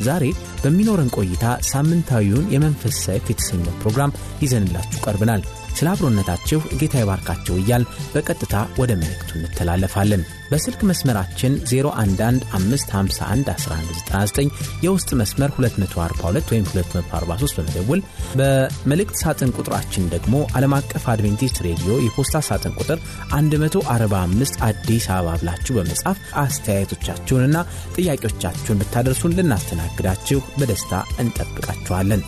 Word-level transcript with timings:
ዛሬ 0.00 0.24
በሚኖረን 0.62 1.12
ቆይታ 1.16 1.44
ሳምንታዊውን 1.70 2.50
የመንፈስ 2.54 2.96
ሰይፍ 3.06 3.24
የተሰኘው 3.28 3.78
ፕሮግራም 3.82 4.14
ይዘንላችሁ 4.42 5.00
ቀርብናል። 5.06 5.42
ስለ 5.78 5.88
አብሮነታችሁ 5.92 6.60
ጌታ 6.80 6.94
ይባርካቸው 7.00 7.54
እያል 7.58 7.82
በቀጥታ 8.12 8.54
ወደ 8.80 8.90
መልእክቱ 9.00 9.30
እንተላለፋለን። 9.38 10.22
በስልክ 10.50 10.80
መስመራችን 10.88 11.52
0115511199 11.70 14.48
የውስጥ 14.84 15.10
መስመር 15.20 15.50
242 15.58 16.50
ወይም 16.52 16.64
243 16.70 17.56
በመደውል 17.58 18.00
በመልእክት 18.38 19.16
ሳጥን 19.22 19.54
ቁጥራችን 19.58 20.08
ደግሞ 20.14 20.34
ዓለም 20.56 20.72
አቀፍ 20.78 21.04
አድቬንቲስት 21.14 21.58
ሬዲዮ 21.66 21.90
የፖስታ 22.04 22.36
ሳጥን 22.48 22.72
ቁጥር 22.80 22.98
145 23.34 24.54
አዲስ 24.68 25.06
አበባ 25.10 25.28
ብላችሁ 25.42 25.72
በመጻፍ 25.78 26.16
አስተያየቶቻችሁንና 26.44 27.56
ጥያቄዎቻችሁን 27.96 28.80
ብታደርሱን 28.82 29.36
ልናስተናግዳችሁ 29.38 30.40
በደስታ 30.58 30.92
እንጠብቃችኋለን። 31.24 32.22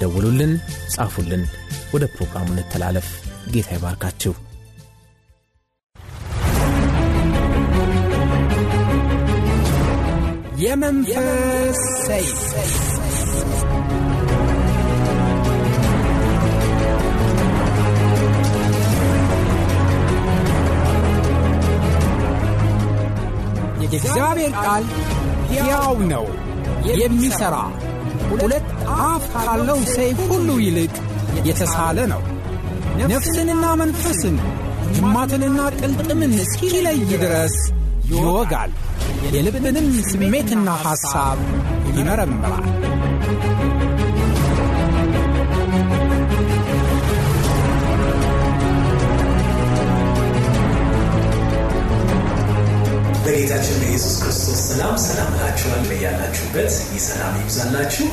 ደውሉልን፣ 0.00 0.52
ጻፉልን። 0.94 1.42
ወደ 1.94 2.04
ፕሮግራሙ 2.14 2.46
እንተላለፍ። 2.54 3.08
ጌታ 3.52 3.68
ይባርካችሁ። 3.76 4.34
የመንፈስ 10.62 11.80
የእግዚአብሔር 23.82 24.52
ቃል 24.60 24.84
ሕያው 25.50 25.96
ነው፣ 26.10 26.26
የሚሠራ 27.00 27.56
ሁለት 28.32 28.66
አፍ 29.02 29.24
ካለው 29.34 29.78
ሰይፍ 29.94 30.18
ሁሉ 30.30 30.48
ይልቅ 30.64 30.92
የተሳለ 31.48 31.98
ነው፣ 32.12 32.22
ነፍስንና 33.12 33.64
መንፈስን 33.80 34.36
ጅማትንና 34.96 35.60
ቅልጥምን 35.80 36.32
እስኪለይ 36.44 36.98
ድረስ 37.14 37.56
ይወጋል፣ 38.10 38.72
የልብንም 39.26 39.88
ስሜትና 40.10 40.68
ሐሳብ 40.84 41.38
ይመረምራል። 41.96 42.66
በጌታችን 53.24 53.76
በኢየሱስ 53.80 54.14
ክርስቶስ 54.20 54.60
ሰላም 54.68 54.94
ሰላም 55.04 55.30
እላችኋል። 55.34 55.82
በያላችሁበት 55.88 56.72
ይህ 56.86 57.02
ሰላም 57.08 57.34
ይብዛላችሁ። 57.40 58.06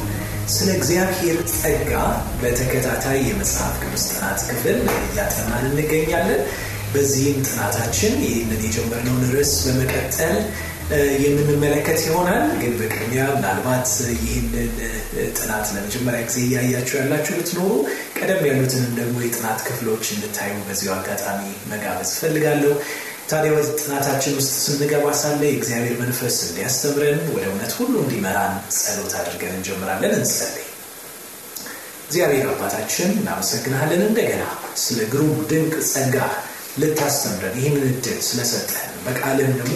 ስለ 0.47 0.69
እግዚአብሔር 0.75 1.37
ጸጋ 1.53 1.91
በተከታታይ 2.41 3.19
የመጽሐፍ 3.27 3.75
ቅዱስ 3.83 4.03
ጥናት 4.11 4.39
ክፍል 4.49 4.77
እያጠናን 5.05 5.65
እንገኛለን። 5.69 6.41
በዚህም 6.93 7.39
ጥናታችን 7.47 8.13
ይህንን 8.25 8.61
የጀመርነውን 8.65 9.25
ርዕስ 9.33 9.53
በመቀጠል 9.65 10.35
የምንመለከት 11.23 11.99
ይሆናል። 12.05 12.43
ግን 12.61 12.73
በቅድሚያ 12.79 13.23
ምናልባት 13.33 13.89
ይህንን 14.21 14.69
ጥናት 15.35 15.65
ለመጀመሪያ 15.75 16.21
ጊዜ 16.27 16.37
እያያችሁ 16.45 16.95
ያላችሁ 16.99 17.33
ብትኖሩ 17.39 17.71
ቀደም 18.19 18.41
ያሉትንም 18.49 18.93
ደግሞ 18.99 19.17
የጥናት 19.25 19.59
ክፍሎች 19.67 20.05
እንድታዩ 20.15 20.53
በዚሁ 20.69 20.91
አጋጣሚ 20.95 21.41
መጋበዝ 21.71 22.11
እፈልጋለሁ። 22.15 22.73
ታዲያ 23.29 23.51
ወደ 23.53 23.67
ጥናታችን 23.79 24.35
ውስጥ 24.37 24.53
ስንገባ 24.65 25.05
ሳለ 25.21 25.41
የእግዚአብሔር 25.47 25.95
መንፈስ 26.01 26.35
እንዲያስተምረን 26.45 27.19
ወደ 27.33 27.43
እውነት 27.49 27.71
ሁሉ 27.79 27.93
እንዲመራን 28.03 28.53
ጸሎት 28.77 29.13
አድርገን 29.19 29.55
እንጀምራለን። 29.57 30.13
እንጸልይ። 30.19 30.65
እግዚአብሔር 32.07 32.45
አባታችን 32.51 33.09
እናመሰግናለን 33.17 34.03
እንደገና 34.05 34.43
ስለ 34.83 34.99
ግሩም 35.13 35.33
ድንቅ 35.49 35.73
ጸጋ 35.89 36.15
ልታስተምረን 36.81 37.57
ይህንን 37.59 37.85
እድል 37.91 38.19
ስለሰጠን 38.27 38.93
በቃልም 39.05 39.51
ደግሞ 39.59 39.75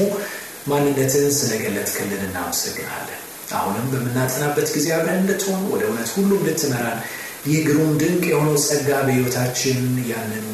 ማንነትን 0.71 1.27
ስለገለጥክልን 1.39 2.23
እናመሰግናለን። 2.27 3.17
አሁንም 3.53 3.87
በምናጠናበት 3.91 4.67
ጊዜ 4.75 4.87
አብረን 4.97 5.19
እንድትሆን 5.21 5.63
ወደ 5.73 5.83
እውነት 5.89 6.09
ሁሉ 6.15 6.31
እንድትመራን 6.39 6.99
ይህ 7.45 7.59
ግሩም 7.67 7.91
ድንቅ 7.99 8.23
የሆነው 8.29 8.57
ጸጋ 8.65 8.89
በሕይወታችን 9.05 9.79
ያንኑ 10.09 10.47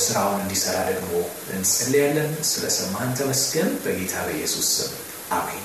ስራውን 0.00 0.40
እንዲሰራ 0.40 0.76
ደግሞ 0.88 1.12
እንጸልያለን። 1.54 2.32
ስለሰማህን 2.50 3.12
ተመስገን። 3.18 3.70
በጌታ 3.84 4.14
በኢየሱስ 4.26 4.68
ስም 4.76 4.92
አሜን። 5.32 5.63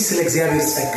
እንግዲህ 0.00 0.12
ስለ 0.12 0.20
እግዚአብሔር 0.24 0.62
ጸጋ 0.68 0.96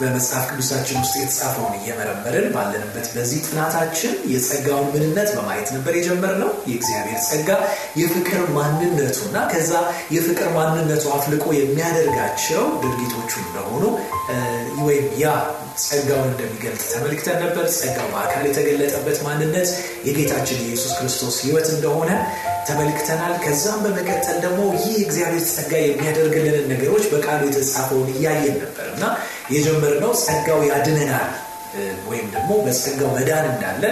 በመጽሐፍ 0.00 0.42
ቅዱሳችን 0.48 0.98
ውስጥ 1.00 1.14
የተጻፈውን 1.18 1.72
እየመረመርን 1.78 2.44
ባለንበት 2.54 3.06
በዚህ 3.14 3.38
ጥናታችን 3.46 4.12
የጸጋውን 4.32 4.86
ምንነት 4.92 5.30
በማየት 5.36 5.68
ነበር 5.76 5.92
የጀመርነው። 5.96 6.50
የእግዚአብሔር 6.68 7.18
ጸጋ 7.26 7.48
የፍቅር 8.00 8.42
ማንነቱ 8.56 9.18
እና 9.28 9.40
ከዛ 9.52 9.72
የፍቅር 10.16 10.50
ማንነቱ 10.56 11.04
አፍልቆ 11.16 11.46
የሚያደርጋቸው 11.58 12.62
ድርጊቶቹ 12.84 13.32
እንደሆኑ 13.44 13.82
ወይም 14.84 15.08
ያ 15.18 15.34
ጸጋውን 15.84 16.30
እንደሚገልጥ 16.30 16.84
ተመልክተን 16.92 17.40
ነበር። 17.44 17.66
ጸጋው 17.76 18.08
በአካል 18.14 18.46
የተገለጠበት 18.48 19.18
ማንነት 19.26 19.68
የጌታችን 20.08 20.60
የኢየሱስ 20.60 20.94
ክርስቶስ 20.98 21.38
ሕይወት 21.44 21.68
እንደሆነ 21.74 22.10
ተመልክተናል። 22.68 23.34
ከዛም 23.44 23.80
በመቀጠል 23.84 24.38
ደግሞ 24.44 24.60
ይህ 24.78 24.96
እግዚአብሔር 25.04 25.44
ጸጋ 25.50 25.72
የሚያደርግልንን 25.82 26.66
ነገሮች 26.72 27.04
በቃሉ 27.12 27.42
የተጻፈውን 27.48 28.08
እያየን 28.14 28.56
ነበር 28.62 28.86
እና 28.94 29.04
የጀመርነው 29.54 30.14
ጸጋው 30.24 30.62
ያድነናል 30.70 31.28
ወይም 32.08 32.26
ደግሞ 32.34 32.50
በጸጋው 32.64 33.10
መዳን 33.16 33.46
እንዳለ 33.50 33.82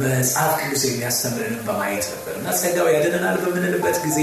መጽሐፍ 0.00 0.52
ቅዱስ 0.60 0.82
የሚያስተምረንን 0.86 1.60
በማየት 1.66 2.06
ነበር 2.12 2.34
እና 2.38 2.48
ጸጋው 2.60 2.88
ያድነናል 2.94 3.36
በምንልበት 3.42 3.96
ጊዜ 4.04 4.18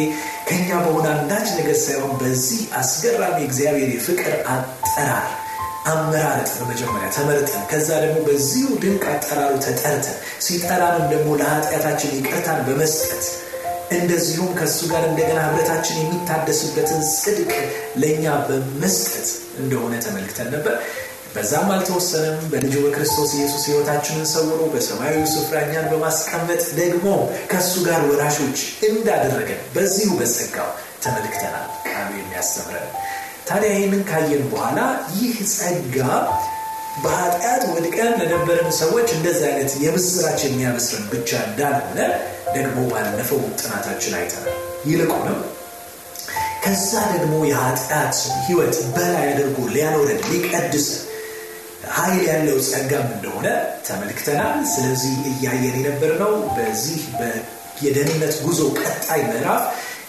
ከኛ 0.49 0.69
በሆነ 0.83 1.07
አንዳች 1.13 1.47
ነገር 1.59 1.77
ሳይሆን 1.83 2.11
በዚህ 2.21 2.61
አስገራሚ 2.79 3.37
እግዚአብሔር 3.47 3.89
የፍቅር 3.93 4.35
አጠራር 4.53 5.29
አመራረጥ 5.91 6.51
በመጀመሪያ 6.59 7.07
ተመርጠን 7.15 7.63
ከዛ 7.71 7.89
ደግሞ 8.03 8.19
በዚሁ 8.27 8.67
ድንቅ 8.83 9.03
አጠራሩ 9.13 9.53
ተጠርተን 9.65 10.17
ሲጠራንም 10.45 11.07
ደግሞ 11.13 11.29
ለኃጢአታችን 11.41 12.13
ይቅርታን 12.17 12.61
በመስጠት 12.67 13.25
እንደዚሁም 13.97 14.51
ከእሱ 14.57 14.79
ጋር 14.91 15.03
እንደገና 15.07 15.39
ህብረታችን 15.45 15.97
የሚታደስበትን 16.01 17.01
ጽድቅ 17.13 17.51
ለእኛ 18.01 18.25
በመስጠት 18.47 19.27
እንደሆነ 19.61 19.93
ተመልክተን 20.05 20.49
ነበር። 20.55 20.75
በዛም 21.35 21.69
አልተወሰነም። 21.75 22.39
በልጁ 22.51 22.73
በክርስቶስ 22.83 23.31
ኢየሱስ 23.37 23.63
ህይወታችንን 23.69 24.27
ሰውሮ 24.33 24.61
በሰማያዊ 24.73 25.21
ስፍራ 25.31 25.57
እኛን 25.65 25.87
በማስቀመጥ 25.91 26.63
ደግሞ 26.79 27.07
ከእሱ 27.51 27.73
ጋር 27.87 28.01
ወራሾች 28.09 28.59
እንዳደረገን 28.89 29.61
በዚሁ 29.75 30.09
በጸጋው 30.19 30.69
ተመልክተናል። 31.05 31.65
ቃሉ 31.87 32.11
የሚያስተምረን 32.19 32.89
ታዲያ 33.47 33.71
ይህንን 33.73 34.03
ካየን 34.09 34.43
በኋላ 34.51 34.79
ይህ 35.17 35.33
ጸጋ 35.53 35.97
በኃጢአት 36.97 37.63
ወድቀን 37.71 38.11
ለነበረን 38.19 38.69
ሰዎች 38.79 39.07
እንደዚህ 39.15 39.45
አይነት 39.49 39.71
የምስራች 39.83 40.41
የሚያበስርን 40.45 41.05
ብቻ 41.13 41.29
እንዳልሆነ 41.47 41.99
ደግሞ 42.55 42.79
ባለፈው 42.91 43.39
ጥናታችን 43.59 44.15
አይተናል። 44.19 44.57
ይልቁንም 44.89 45.39
ከዛ 46.63 46.91
ደግሞ 47.13 47.33
የኃጢአት 47.47 48.17
ህይወት 48.45 48.75
በላይ 48.95 49.25
አድርጎ 49.31 49.57
ሊያኖረን 49.73 50.21
ሊቀድሰን 50.29 51.01
ኃይል 51.95 52.21
ያለው 52.29 52.57
ጸጋም 52.67 53.07
እንደሆነ 53.15 53.47
ተመልክተናል። 53.87 54.53
ስለዚህ 54.73 55.15
እያየን 55.31 55.75
የነበር 55.79 56.11
ነው 56.21 56.33
በዚህ 56.55 57.01
የደህንነት 57.83 58.35
ጉዞ 58.45 58.61
ቀጣይ 58.81 59.21
ምዕራፍ 59.29 59.63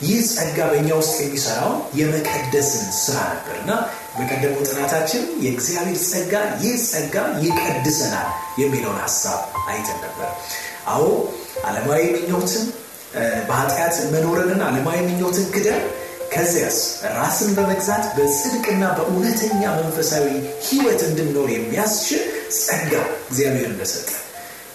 ይህ 0.04 0.20
ጸጋ 0.30 0.58
በእኛ 0.70 0.88
ውስጥ 1.00 1.16
የሚሰራውን 1.22 1.78
የመቀደስን 1.98 2.86
ስራ 2.98 3.16
ነበር 3.32 3.56
እና 3.60 3.72
በቀደመው 4.16 4.62
ጥናታችን 4.68 5.22
የእግዚአብሔር 5.44 5.98
ጸጋ 6.06 6.32
ይህ 6.62 6.74
ጸጋ 6.86 7.14
ይቀድሰናል 7.44 8.28
የሚለውን 8.62 8.98
ሀሳብ 9.04 9.40
አይተን 9.68 9.98
ነበር። 10.06 10.28
አዎ 10.94 11.04
ዓለማዊ 11.68 12.02
ምኞትን 12.16 12.64
በኃጢአት 13.48 13.96
መኖርንና 14.14 14.62
ዓለማዊ 14.70 14.98
ምኞትን 15.08 15.46
ክደን 15.54 15.82
ከዚያስ 16.32 16.78
ራስን 17.16 17.50
በመግዛት 17.56 18.04
በጽድቅና 18.16 18.84
በእውነተኛ 18.96 19.62
መንፈሳዊ 19.78 20.26
ህይወት 20.68 21.02
እንድንኖር 21.08 21.48
የሚያስችል 21.52 22.22
ጸጋ 22.58 22.92
እግዚአብሔር 23.28 23.66
እንደሰጠ 23.70 24.08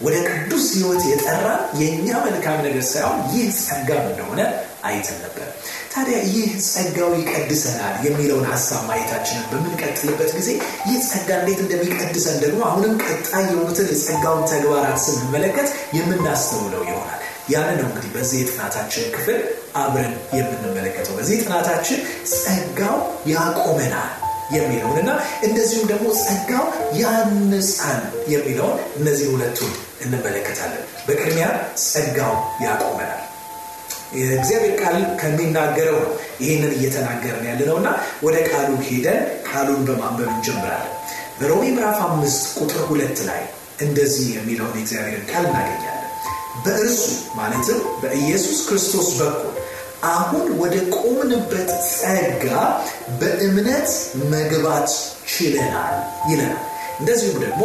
ወደ 0.01 0.15
ቅዱስ 0.27 0.65
ህይወት 0.75 1.03
የጠራ 1.07 1.47
የእኛ 1.79 2.09
መልካም 2.25 2.57
ነገር 2.59 2.83
ሳይሆን 2.89 3.17
ይህ 3.33 3.47
ጸጋም 3.59 4.05
እንደሆነ 4.11 4.41
አይተን 4.83 5.17
ነበር። 5.23 5.47
ታዲያ 5.93 6.17
ይህ 6.29 6.49
ጸጋው 6.67 7.11
ይቀድሰናል 7.19 7.95
የሚለውን 8.05 8.45
ሀሳብ 8.51 8.81
ማየታችንን 8.89 9.47
በምንቀጥልበት 9.51 10.31
ጊዜ 10.37 10.49
ይህ 10.89 10.99
ጸጋ 11.09 11.29
እንዴት 11.41 11.59
እንደሚቀድሰን 11.65 12.37
ደግሞ 12.43 12.61
አሁንም 12.69 12.93
ቀጣይ 13.05 13.45
የሆኑትን 13.49 13.89
የጸጋውን 13.91 14.45
ተግባራት 14.53 15.01
ስንመለከት 15.05 15.67
የምናስተውለው 15.97 16.83
ይሆናል። 16.89 17.21
ያን 17.49 17.69
ነው 17.77 17.87
እንግዲህ 17.89 18.11
በዚህ 18.15 18.39
የጥናታችን 18.41 19.05
ክፍል 19.15 19.37
አብረን 19.75 20.15
የምንመለከተው። 20.37 21.13
በዚህ 21.19 21.37
ጥናታችን 21.45 21.99
ጸጋው 22.35 22.97
ያቆመናል 23.33 24.11
የሚለውን 24.49 24.97
እና 25.01 25.11
እንደዚሁም 25.43 25.87
ደግሞ 25.87 26.07
ጸጋው 26.21 26.65
ያንጻል 27.01 28.01
የሚለውን 28.27 28.77
እነዚህ 28.97 29.27
ሁለቱን 29.33 29.73
እንመለከታለን። 30.05 30.85
በቅድሚያ 31.07 31.47
ጸጋው 31.85 32.33
ያቆመናል። 32.65 33.23
የእግዚአብሔር 34.19 34.73
ቃል 34.81 34.97
ከሚናገረው 35.19 35.97
ነው 35.99 36.13
ይህንን 36.39 36.71
እየተናገርን 36.77 37.45
ያለ 37.49 37.61
ነው 37.69 37.77
እና 37.81 37.89
ወደ 38.23 38.37
ቃሉ 38.49 38.69
ሄደን 38.87 39.19
ቃሉን 39.49 39.81
በማንበብ 39.87 40.29
እንጀምራለን። 40.29 40.95
በሮሜ 41.39 41.63
ምዕራፍ 41.75 41.99
አምስት 42.07 42.43
ቁጥር 42.59 42.81
ሁለት 42.89 43.19
ላይ 43.29 43.41
እንደዚህ 43.81 44.27
የሚለውን 44.37 44.75
የእግዚአብሔርን 44.77 45.27
ቃል 45.31 45.45
እናገኛለን። 45.49 45.95
በእርሱ 46.65 47.03
ማለትም 47.37 47.79
በኢየሱስ 48.01 48.59
ክርስቶስ 48.67 49.09
በኩል 49.19 49.53
አሁን 50.07 50.45
ወደ 50.59 50.75
ቆምንበት 50.97 51.69
ጸጋ 51.91 52.45
በእምነት 53.19 53.89
መግባት 54.33 54.89
ችለናል 55.33 55.95
ይለናል። 56.29 56.61
እንደዚሁም 56.99 57.37
ደግሞ 57.43 57.61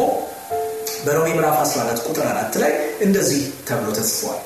በሮሜ 1.05 1.29
ምዕራፍ 1.37 1.57
14 1.65 2.09
ቁጥር 2.09 2.27
4 2.31 2.59
ላይ 2.63 2.73
እንደዚህ 3.01 3.41
ተብሎ 3.69 3.89
ተጽፏል። 3.99 4.39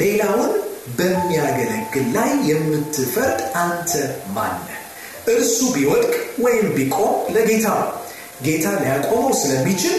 ሌላውን 0.00 0.52
በሚያገለግል 0.98 2.06
ላይ 2.16 2.30
የምትፈርድ 2.50 3.40
አንተ 3.62 3.92
ማነህ? 4.36 4.80
እርሱ 5.28 5.58
ቢወድቅ 5.74 6.12
ወይም 6.40 6.66
ቢቆም 6.76 7.14
ለጌታ 7.34 7.66
ነው፣ 7.80 7.90
ጌታ 8.44 8.66
ሊያቆመው 8.82 9.32
ስለሚችል 9.42 9.96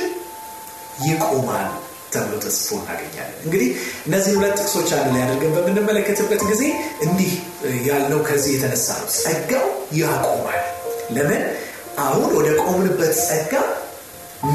ይቆማል 1.06 1.68
ተብሎ 2.16 2.34
ተጽፎ 2.44 2.70
እናገኛለን። 2.80 3.38
እንግዲህ 3.46 3.70
እነዚህ 4.08 4.34
ሁለት 4.38 4.56
ጥቅሶች 4.60 4.90
አንድ 4.98 5.08
ላይ 5.16 5.24
አድርገን 5.26 5.54
በምንመለከትበት 5.58 6.42
ጊዜ 6.52 6.64
እንዲህ 7.06 7.32
ያልነው 7.88 8.22
ከዚህ 8.28 8.52
የተነሳ 8.56 8.88
ነው። 9.02 9.10
ጸጋው 9.18 9.66
ያቆማል። 10.02 10.62
ለምን? 11.16 11.42
አሁን 12.04 12.30
ወደ 12.38 12.48
ቆምንበት 12.64 13.14
ጸጋ 13.24 13.54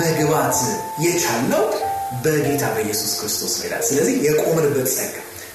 መግባት 0.00 0.56
የቻልነው 1.04 1.62
በጌታ 2.22 2.64
በኢየሱስ 2.74 3.12
ክርስቶስ 3.20 3.52
ነው 3.62 3.82
ስለዚህ 3.88 4.14
የቆምንበት 4.26 4.88
ጸጋ 4.96 5.14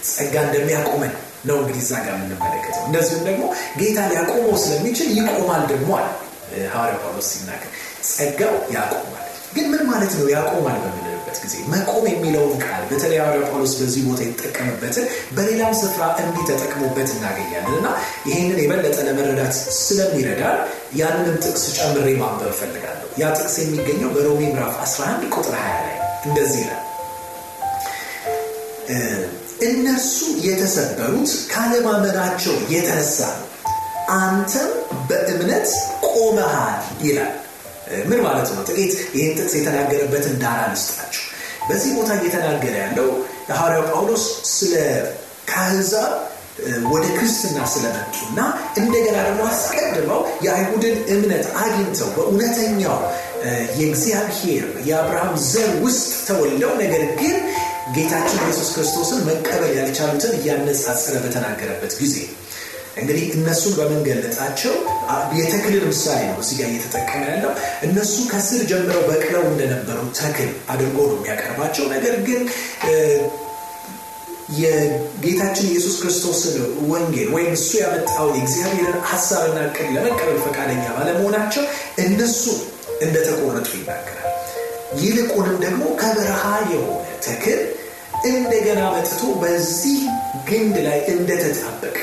ጸጋ 0.10 0.36
እንደሚያቆመን 0.48 1.13
ነው 1.46 1.58
እንግዲህ 1.62 1.81
እዛ 1.84 1.94
ጋር 2.06 2.13
የምንመለከተው። 2.18 2.84
እንደዚሁም 2.88 3.24
ደግሞ 3.28 3.44
ጌታ 3.80 3.98
ሊያቆመው 4.12 4.56
ስለሚችል 4.63 5.10
ይቆማል 5.18 5.63
ደግሞ 5.72 5.90
አለ 6.00 6.08
ሐዋርያ 6.74 6.96
ጳውሎስ 7.04 7.28
ሲናገር 7.31 7.72
ጸጋው 8.10 8.56
ያቆማል። 8.75 9.22
ግን 9.56 9.66
ምን 9.72 9.84
ማለት 9.90 10.13
ነው 10.19 10.28
ያቆማል 10.36 10.78
በምንልበት 11.36 11.46
ጊዜ 11.46 11.56
መቆም 11.72 12.06
የሚለውን 12.10 12.54
ቃል 12.64 12.82
በተለይ 12.90 13.20
ሐዋርያ 13.22 13.44
ጳውሎስ 13.50 13.74
በዚህ 13.80 14.02
ቦታ 14.08 14.20
የተጠቀመበትን 14.26 15.06
በሌላም 15.36 15.74
ስፍራ 15.82 16.02
እንዲህ 16.22 16.44
ተጠቅሞበት 16.50 17.10
እናገኛለን 17.16 17.76
እና 17.80 17.88
ይህንን 18.30 18.60
የበለጠ 18.64 18.98
ለመረዳት 19.08 19.54
ስለሚረዳል 19.80 20.58
ያንንም 21.00 21.38
ጥቅስ 21.46 21.64
ጨምሬ 21.78 22.08
ማንበብ 22.22 22.52
እፈልጋለሁ። 22.54 23.08
ያ 23.22 23.32
ጥቅስ 23.38 23.56
የሚገኘው 23.62 24.12
በሮሜ 24.16 24.42
ምዕራፍ 24.50 24.76
11 24.86 25.32
ቁጥር 25.34 25.56
20 25.60 25.82
ላይ 25.88 25.98
እንደዚህ 26.28 26.62
ይላል 26.64 26.82
እነርሱ 29.68 30.16
የተሰበሩት 30.46 31.32
ካለማመናቸው 31.52 32.56
የተነሳ 32.74 33.20
ነው፣ 33.34 33.48
አንተም 34.18 34.72
በእምነት 35.10 35.70
ቆመሃል 36.10 36.76
ይላል። 37.06 37.34
ምን 38.06 38.20
ማለት 38.26 38.50
ነው? 38.52 38.62
ጥቂት 38.70 38.94
ይህን 39.16 39.34
ጥቅስ 39.40 39.54
የተናገረበትን 39.58 40.36
ዳራ 40.42 40.62
ልስጣችሁ። 40.72 41.24
በዚህ 41.70 41.92
ቦታ 41.98 42.12
እየተናገረ 42.18 42.74
ያለው 42.84 43.08
የሐዋርያው 43.50 43.84
ጳውሎስ 43.92 44.24
ስለ 44.52 44.74
ከአሕዛብ 45.50 46.12
ወደ 46.92 47.06
ክርስትና 47.16 47.58
ስለመጡና 47.72 48.38
እንደገና 48.78 49.18
ደግሞ 49.26 49.42
አስቀድመው 49.50 50.22
የአይሁድን 50.46 50.96
እምነት 51.16 51.46
አግኝተው 51.62 52.10
በእውነተኛው 52.16 52.98
የእግዚአብሔር 53.80 54.64
የአብርሃም 54.88 55.34
ዘር 55.50 55.72
ውስጥ 55.84 56.12
ተወልደው 56.28 56.72
ነገር 56.84 57.04
ግን 57.20 57.36
ጌታችን 57.96 58.40
ኢየሱስ 58.46 58.70
ክርስቶስን 58.76 59.20
መቀበል 59.28 59.74
ያልቻሉትን 59.80 60.34
እያነጻጸረ 60.40 61.16
በተናገረበት 61.26 61.94
ጊዜ 62.02 62.16
እንግዲህ 62.95 63.24
እነሱን 63.36 63.74
በመንገለጣቸው 63.77 64.74
የተክልን 65.39 65.86
ምሳሌ 65.89 66.19
ነው 66.30 66.38
እዚህ 66.44 66.59
እየተጠቀመ 66.68 67.24
ያለው። 67.31 67.51
እነሱ 67.84 68.15
ከስር 68.31 68.62
ጀምረው 68.70 69.01
በቅለው 69.10 69.43
እንደነበሩ 69.50 69.98
ተክል 70.20 70.51
አድርጎ 70.74 70.98
ነው 71.10 71.17
የሚያቀርባቸው። 71.17 71.86
ነገር 71.96 72.15
ግን 72.27 72.41
የጌታችን 74.60 75.67
ኢየሱስ 75.70 75.96
ክርስቶስን 76.01 76.55
ወንጌል 76.89 77.29
ወይም 77.36 77.51
እሱ 77.58 77.70
ያመጣውን 77.79 78.36
የእግዚአብሔርን 78.38 79.00
ሀሳብና 79.12 79.58
ዕቅድ 79.67 79.88
ለመቀበል 79.96 80.38
ፈቃደኛ 80.46 80.84
ባለመሆናቸው 80.98 81.63
እነሱ 82.03 82.43
እንደተቆረጡ 83.01 83.70
ይናገራል። 83.77 84.31
ይልቁንም 85.01 85.58
ደግሞ 85.63 85.84
ከበረሃ 86.01 86.43
የሆነ 86.72 86.93
ተክል 87.25 87.62
እንደገና 88.29 88.81
መጥቶ 88.93 89.22
በዚህ 89.41 89.98
ግንድ 90.48 90.75
ላይ 90.86 91.00
እንደተጣበቀ 91.13 91.98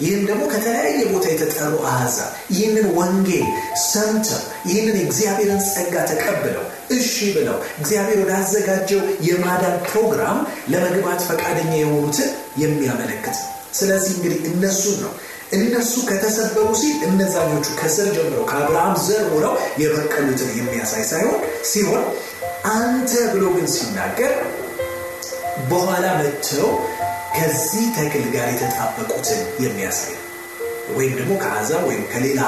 ይህም 0.00 0.22
ደግሞ 0.28 0.42
ከተለያየ 0.52 1.00
ቦታ 1.12 1.26
የተጠሩ 1.30 1.74
አሕዛብ 1.90 2.30
ይህንን 2.52 2.86
ወንጌል 2.98 3.46
ሰምተው 3.84 4.40
ይህንን 4.68 4.96
የእግዚአብሔርን 5.00 5.62
ጸጋ 5.68 5.94
ተቀብለው 6.10 6.64
እሺ 6.90 7.12
ብለው 7.36 7.56
እግዚአብሔር 7.80 8.18
ወዳዘጋጀው 8.22 9.00
የማዳን 9.28 9.78
ፕሮግራም 9.88 10.40
ለመግባት 10.72 11.22
ፈቃደኛ 11.28 11.72
የሆኑትን 11.78 12.28
የሚያመለክት። 12.62 13.38
ስለዚህ 13.74 14.12
እንግዲህ 14.16 14.38
እነሱን 14.50 14.98
ነው። 15.04 15.14
እነሱ 15.56 15.94
ከተሰበሩ 16.08 16.68
ሲል 16.78 16.96
እነዛኞቹ 17.08 17.66
ከስር 17.80 18.06
ጀምረው 18.14 18.44
ከአብርሃም 18.50 18.94
ዘር 19.04 19.24
ሆነው 19.32 19.52
የበቀሉትን 19.82 20.50
የሚያሳይ 20.56 21.04
ሳይሆን 21.10 21.36
ሲሆን 21.70 22.04
አንተ 22.72 23.12
ብሎ 23.32 23.44
ግን 23.56 23.66
ሲናገር 23.74 24.32
በኋላ 25.68 26.06
መጥተው 26.18 26.70
ከዚህ 27.36 27.84
ተክል 27.96 28.24
ጋር 28.34 28.46
የተጣበቁትን 28.50 29.40
የሚያሳይ 29.64 30.14
ወይም 30.96 31.12
ደግሞ 31.18 31.32
ከአሕዛብ 31.42 31.82
ወይም 31.88 32.02
ከሌላ 32.12 32.40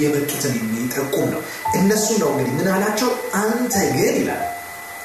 የመጡትን 0.00 0.54
የሚጠቁም 0.58 1.26
ነው። 1.34 1.40
እነሱ 1.74 2.06
ነው 2.22 2.30
እንግዲህ 2.32 2.54
ምን 2.58 2.68
አላቸው? 2.74 3.10
አንተ 3.42 3.74
ግን 3.94 4.14
ይላል 4.20 4.42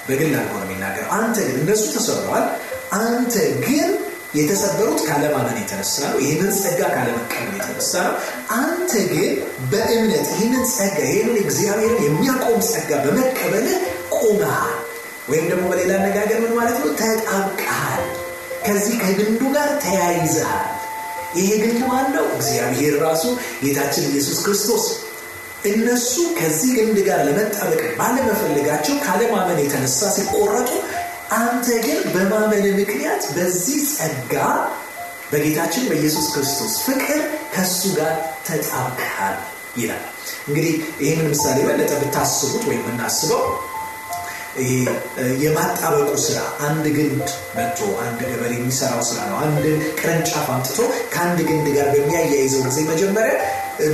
በግል 0.08 0.32
አድርጎ 0.38 0.54
ነው 0.54 0.66
የሚናገር። 0.68 1.06
አንተ 1.18 1.38
ግን 1.48 1.58
እነሱ 1.62 1.84
ተሰብረዋል። 1.96 2.46
አንተ 3.00 3.36
ግን 3.66 3.90
የተሰበሩት 4.34 5.00
ካለማመን 5.08 5.58
የተነሳ 5.62 5.96
ነው። 6.06 6.20
ይህንን 6.24 6.52
ጸጋ 6.60 6.82
ካለመቀበል 6.94 7.56
የተነሳ 7.58 7.94
ነው። 8.08 8.14
አንተ 8.58 8.92
ግን 9.12 9.32
በእምነት 9.72 10.28
ይህንን 10.34 10.64
ጸጋ 10.76 10.98
ይህንን 11.12 11.38
እግዚአብሔርን 11.44 12.02
የሚያቆም 12.08 12.60
ጸጋ 12.72 12.92
በመቀበልህ 13.06 13.78
ቆመሃል። 14.18 14.78
ወይም 15.30 15.46
ደግሞ 15.52 15.66
በሌላ 15.72 15.92
አነጋገር 16.00 16.40
ምን 16.46 16.54
ማለት 16.58 16.78
ነው? 16.82 16.90
ተጣብቀሃል። 17.02 18.04
ከዚህ 18.66 18.96
ከግንዱ 19.04 19.42
ጋር 19.56 19.70
ተያይዘሃል። 19.84 20.70
ይሄ 21.36 21.50
ግንድ 21.62 21.82
ማን? 21.90 22.08
እግዚአብሔር 22.36 22.94
ራሱ 23.04 23.24
ጌታችን 23.64 24.06
ኢየሱስ 24.10 24.40
ክርስቶስ። 24.46 24.86
እነሱ 25.66 26.12
ከዚህ 26.38 26.70
ግንድ 26.78 26.98
ጋር 27.08 27.20
ለመጣበቅ 27.28 27.82
ባለመፈለጋቸው 28.00 28.96
ካለማመን 29.06 29.60
የተነሳ 29.64 30.10
ሲቆረጡ፣ 30.16 30.70
አንተ 31.38 31.68
ግን 31.86 32.00
በማመን 32.14 32.66
ምክንያት 32.80 33.24
በዚህ 33.36 33.80
ጸጋ 33.92 34.34
በጌታችን 35.32 35.84
በኢየሱስ 35.90 36.26
ክርስቶስ 36.34 36.74
ፍቅር 36.86 37.20
ከእሱ 37.54 37.82
ጋር 37.98 38.14
ተጣብቀሃል 38.48 39.38
ይላል። 39.78 40.04
እንግዲህ 40.48 40.74
ይህንን 41.04 41.28
ምሳሌ 41.34 41.58
በለጠ 41.68 41.92
ብታስቡት 42.02 42.64
ወይም 42.70 42.82
ብናስበው 42.88 43.44
ይሄ 43.46 43.71
የማጣበቁ 45.44 46.12
ስራ 46.24 46.38
አንድ 46.66 46.86
ግንድ 46.96 47.22
መጥቶ 47.58 47.80
አንድ 48.04 48.20
ገበሬ 48.30 48.52
የሚሰራው 48.58 49.02
ስራ 49.10 49.20
ነው። 49.30 49.38
አንድ 49.46 49.64
ቅርንጫፍ 50.00 50.48
አምጥቶ 50.56 50.80
ከአንድ 51.14 51.40
ግንድ 51.50 51.68
ጋር 51.78 51.88
በሚያያይዘው 51.96 52.64
ጊዜ 52.68 52.80
መጀመሪያ 52.92 53.36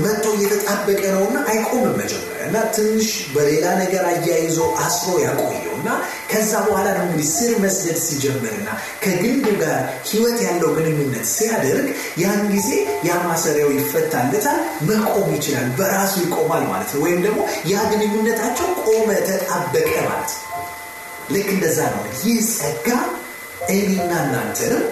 መጥቶ 0.04 0.26
እየተጣበቀ 0.38 1.02
ነውና 1.14 1.38
አይቆምም 1.50 1.94
መጀመሪያ 2.00 2.24
እና 2.48 2.58
ትንሽ 2.76 3.06
በሌላ 3.34 3.66
ነገር 3.82 4.04
አያይዞ 4.10 4.58
አስሮ 4.86 5.10
ያቆየው 5.24 5.74
እና 5.78 5.90
ከዛ 6.32 6.52
በኋላ 6.66 6.88
ነው 6.98 7.04
እንግዲህ 7.06 7.28
ስር 7.34 7.52
መስደድ 7.64 7.98
ሲጀምርና 8.06 8.70
ከግንዱ 9.04 9.46
ጋር 9.62 9.78
ህይወት 10.10 10.40
ያለው 10.48 10.72
ግንኙነት 10.78 11.28
ሲያደርግ 11.34 11.88
ያን 12.24 12.42
ጊዜ 12.54 12.70
ያ 13.08 13.20
ማሰሪያው 13.26 13.72
ይፈታለታል፣ 13.78 14.60
መቆም 14.90 15.30
ይችላል፣ 15.38 15.70
በራሱ 15.80 16.14
ይቆማል 16.26 16.66
ማለት 16.72 16.92
ነው። 16.96 17.02
ወይም 17.06 17.22
ደግሞ 17.28 17.40
ያ 17.72 17.86
ግንኙነታቸው 17.94 18.70
ቆመ፣ 18.86 19.10
ተጣበቀ 19.30 19.94
ማለት 20.10 20.32
ነው። 20.36 20.44
ልክ 21.29 21.50
እንደዛ 21.53 21.79
ነው። 21.93 22.03
ይህ 22.24 22.38
ጸጋ 22.53 22.88
እኔና 23.69 24.12
እናንተንም 24.24 24.84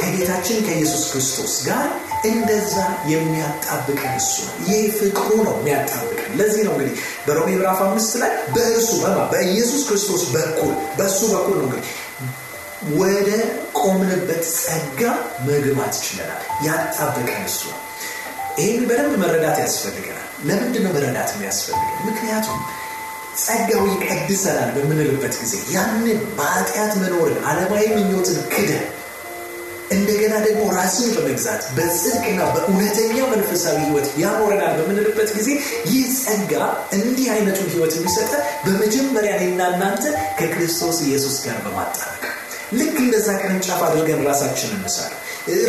ከጌታችን 0.00 0.58
ከኢየሱስ 0.66 1.02
ክርስቶስ 1.10 1.54
ጋር 1.66 1.82
እንደዛ 2.26 2.74
የሚያጣብቀን 3.10 4.14
እሱ 4.20 4.34
ነው። 4.46 4.54
ይህ 4.68 4.82
ፍቅሩ 4.98 5.28
ነው 5.46 5.54
የሚያጣብቀን። 5.58 6.30
ለዚህ 6.38 6.62
ነው 6.66 6.74
እንግዲህ 6.74 6.94
በሮሜ 7.26 7.48
ምዕራፍ 7.52 7.80
አምስት 7.86 8.12
ላይ 8.22 8.32
በእርሱ 8.54 8.90
በማ 9.02 9.18
በኢየሱስ 9.32 9.82
ክርስቶስ 9.88 10.22
በኩል 10.34 10.72
በእሱ 10.98 11.20
በኩል 11.34 11.54
ነው 11.58 11.66
እንግዲህ 11.68 11.92
ወደ 12.98 13.30
ቆምንበት 13.80 14.44
ጸጋ 14.56 15.00
መግባት 15.48 15.94
ችለናል። 16.04 16.44
ያጣበቀን 16.66 17.42
እሱ 17.48 17.60
ነው። 17.70 17.80
ይህን 18.58 18.84
በደንብ 18.88 19.12
መረዳት 19.22 19.58
ያስፈልገናል። 19.64 20.16
ለምንድን 20.48 20.82
ነው 20.86 20.92
መረዳት 20.96 21.30
የሚያስፈልገን? 21.34 21.98
ምክንያቱም 22.08 22.58
ጸጋው 23.38 23.84
ይቀድሰናል 23.92 24.70
በምንልበት 24.76 25.34
ጊዜ። 25.42 25.54
ያንን 25.74 26.06
በኃጢአት 26.38 26.94
መኖርን 27.02 27.38
ዓለማዊ 27.46 27.84
ምኞትን 27.96 28.40
ክደን 28.54 28.86
እንደገና 29.90 30.34
ደግሞ 30.44 30.64
ራስን 30.74 31.08
በመግዛት 31.14 31.62
በጽድቅና 31.76 32.40
በእውነተኛ 32.54 33.16
መንፈሳዊ 33.32 33.78
ህይወት 33.84 34.08
ያኖረናል 34.20 34.74
በምንልበት 34.78 35.30
ጊዜ 35.38 35.48
ይህ 35.90 36.04
ጸጋ 36.18 36.52
እንዲህ 36.98 37.26
አይነቱን 37.34 37.72
ህይወት 37.74 37.94
የሚሰጠ 37.98 38.32
በመጀመሪያ 38.66 39.32
እኔና 39.38 39.62
እናንተ 39.72 40.04
ከክርስቶስ 40.38 41.00
ኢየሱስ 41.06 41.38
ጋር 41.46 41.58
በማጣበቅ 41.64 42.22
ልክ 42.72 42.96
እንደዛ 43.02 43.28
ቅርንጫፍ 43.40 43.80
አድርገን 43.86 44.22
ራሳችን 44.28 44.72
እንሳል። 44.76 45.12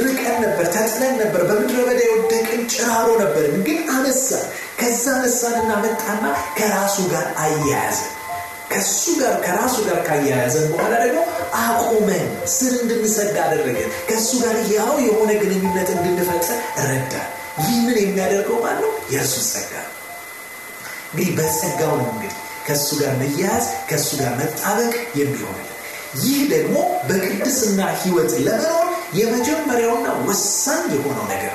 ርቀን 0.06 0.36
ነበር 0.44 0.65
ተጥለን 0.74 1.13
ነበር 1.22 1.41
በምድረ 1.50 1.77
በዳ 1.88 2.00
የወደቅን 2.06 2.62
ጭራሮ 2.74 3.08
ነበርን 3.22 3.56
ግን 3.68 3.80
አነሳን 3.94 4.46
ከዛ 4.81 5.05
ነሳንና 5.23 5.71
መጣና 5.83 6.23
ከራሱ 6.57 6.97
ጋር 7.11 7.25
አያያዘን 7.43 8.11
ከሱ 8.71 9.03
ጋር 9.19 9.33
ከራሱ 9.45 9.75
ጋር 9.88 9.97
ካያያዘን 10.07 10.67
በኋላ 10.71 10.93
ደግሞ 11.03 11.21
አቆመን 11.61 12.25
ስር 12.53 12.73
እንድንሰድ 12.77 13.35
አደረገን። 13.45 13.89
ከእሱ 14.09 14.29
ጋር 14.43 14.55
ያው 14.75 14.93
የሆነ 15.05 15.31
ግንኙነት 15.41 15.89
እንድንፈጥር 15.95 16.59
ረዳን 16.85 17.27
ይህንን 17.61 17.97
የሚያደርገው 18.01 18.59
ማን 18.63 18.77
ነው 18.83 18.91
የእርሱ 19.13 19.35
ጸጋ። 19.50 19.71
ነው 19.81 19.91
እንግዲህ 21.09 21.33
በጸጋው 21.39 21.93
ነው 22.00 22.07
እንግዲህ 22.13 22.38
ከእሱ 22.67 22.88
ጋር 23.01 23.13
መያያዝ 23.21 23.65
ከእሱ 23.89 24.09
ጋር 24.21 24.31
መጣበቅ 24.41 24.93
የሚሆንልን 25.19 25.67
ይህ 26.21 26.39
ደግሞ 26.53 26.75
በቅድስና 27.09 27.81
ህይወት 28.01 28.31
ለመኖር 28.45 28.88
የመጀመሪያውና 29.19 30.07
ወሳኝ 30.27 30.85
የሆነው 30.95 31.25
ነገር 31.33 31.53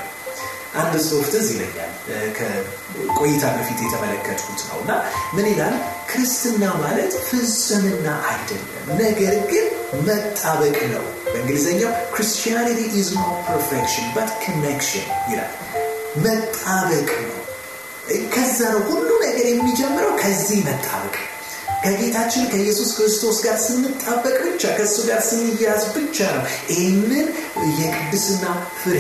አንድ 0.76 0.94
ጽሁፍ 1.06 1.26
ትዝ 1.32 1.46
ይለኛል 1.54 1.92
ከቆይታ 2.36 3.44
በፊት 3.56 3.78
የተመለከትኩት 3.84 4.60
ነው። 4.68 4.78
እና 4.82 4.92
ምን 5.36 5.46
ይላል? 5.52 5.74
ክርስትና 6.10 6.64
ማለት 6.82 7.12
ፍጽምና 7.28 8.06
አይደለም 8.28 8.72
ነገር 9.00 9.34
ግን 9.50 9.66
መጣበቅ 10.06 10.78
ነው። 10.94 11.04
በእንግሊዝኛው 11.26 11.92
Christianity 12.14 12.80
is 12.94 13.08
not 13.16 13.22
perfection 13.46 14.06
but 14.16 14.30
connection 14.44 15.06
ይላል። 15.30 15.52
መጣበቅ 16.26 17.10
ነው። 17.24 17.40
ከዛ 18.34 18.58
ነው 18.72 18.82
ሁሉ 18.88 19.08
ነገር 19.22 19.46
የሚጀምረው 19.48 20.12
ከዚህ 20.20 20.58
መጣበቅ 20.68 21.14
ከጌታችን 21.86 22.44
ከኢየሱስ 22.52 22.90
ክርስቶስ 22.96 23.36
ጋር 23.44 23.56
ስንጣበቅ 23.64 24.36
ብቻ 24.46 24.62
ከእሱ 24.78 24.96
ጋር 25.08 25.20
ስንያዝ 25.26 25.82
ብቻ 25.96 26.18
ነው። 26.36 26.44
ይህንን 26.72 27.26
የቅድስና 27.80 28.44
ፍሬ 28.80 28.96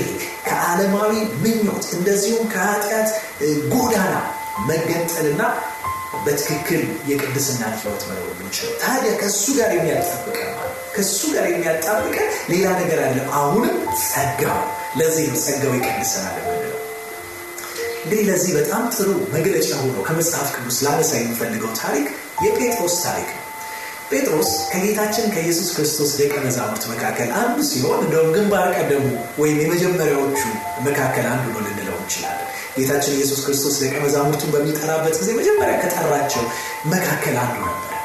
ከዓለማዊ 0.46 1.12
ምኞት 1.44 1.86
እንደዚሁም 1.96 2.44
ከኃጢአት 2.52 3.08
ጎዳና 3.72 4.12
መገንጠልና 4.68 5.42
በትክክል 6.26 6.82
የቅድስና 7.10 7.62
ህይወት 7.74 8.02
መኖር 8.08 8.28
የምንችለው። 8.32 8.76
ታዲያ 8.84 9.12
ከእሱ 9.20 9.44
ጋር 9.58 9.72
የሚያጣብቀን 9.76 10.52
ከእሱ 10.94 11.20
ጋር 11.34 11.46
የሚያጣብቀን 11.50 12.30
ሌላ 12.52 12.66
ነገር 12.80 13.00
አለ። 13.06 13.18
አሁንም 13.40 13.74
ጸጋው 14.04 14.60
ለዚህ 15.00 15.26
ነው 15.30 15.40
ጸጋው 15.46 15.74
ይቀድሰናል 15.78 16.36
እንግዲህ 18.04 18.24
ለዚህ 18.28 18.50
በጣም 18.56 18.82
ጥሩ 18.94 19.08
መግለጫ 19.34 19.68
ሆኖ 19.78 19.96
ከመጽሐፍ 20.08 20.48
ቅዱስ 20.56 20.76
ላነሳ 20.84 21.12
የሚፈልገው 21.16 21.70
ታሪክ 21.80 22.06
የጴጥሮስ 22.44 22.96
ታሪክ። 23.02 23.28
ነው 23.30 23.42
ጴጥሮስ 24.10 24.50
ከጌታችን 24.72 25.30
ከኢየሱስ 25.34 25.68
ክርስቶስ 25.76 26.10
ደቀ 26.18 26.34
መዛሙርት 26.44 26.84
መካከል 26.90 27.28
አንዱ 27.40 27.56
ሲሆን 27.70 28.00
እንደውም 28.04 28.30
ግንባር 28.36 28.68
ቀደሙ 28.76 29.06
ወይም 29.38 29.58
የመጀመሪያዎቹ 29.62 30.40
መካከል 30.84 31.26
አንዱ 31.32 31.46
ነው 31.54 31.62
ልንለው 31.66 31.96
እንችላለን። 31.98 32.42
ጌታችን 32.76 33.16
ኢየሱስ 33.16 33.40
ክርስቶስ 33.46 33.76
ደቀ 33.82 33.94
መዛሙርቱን 34.04 34.52
በሚጠራበት 34.54 35.14
ጊዜ 35.22 35.30
መጀመሪያ 35.32 35.76
ከጠራቸው 35.82 36.44
መካከል 36.86 37.36
አንዱ 37.44 37.56
ነበር 37.66 37.95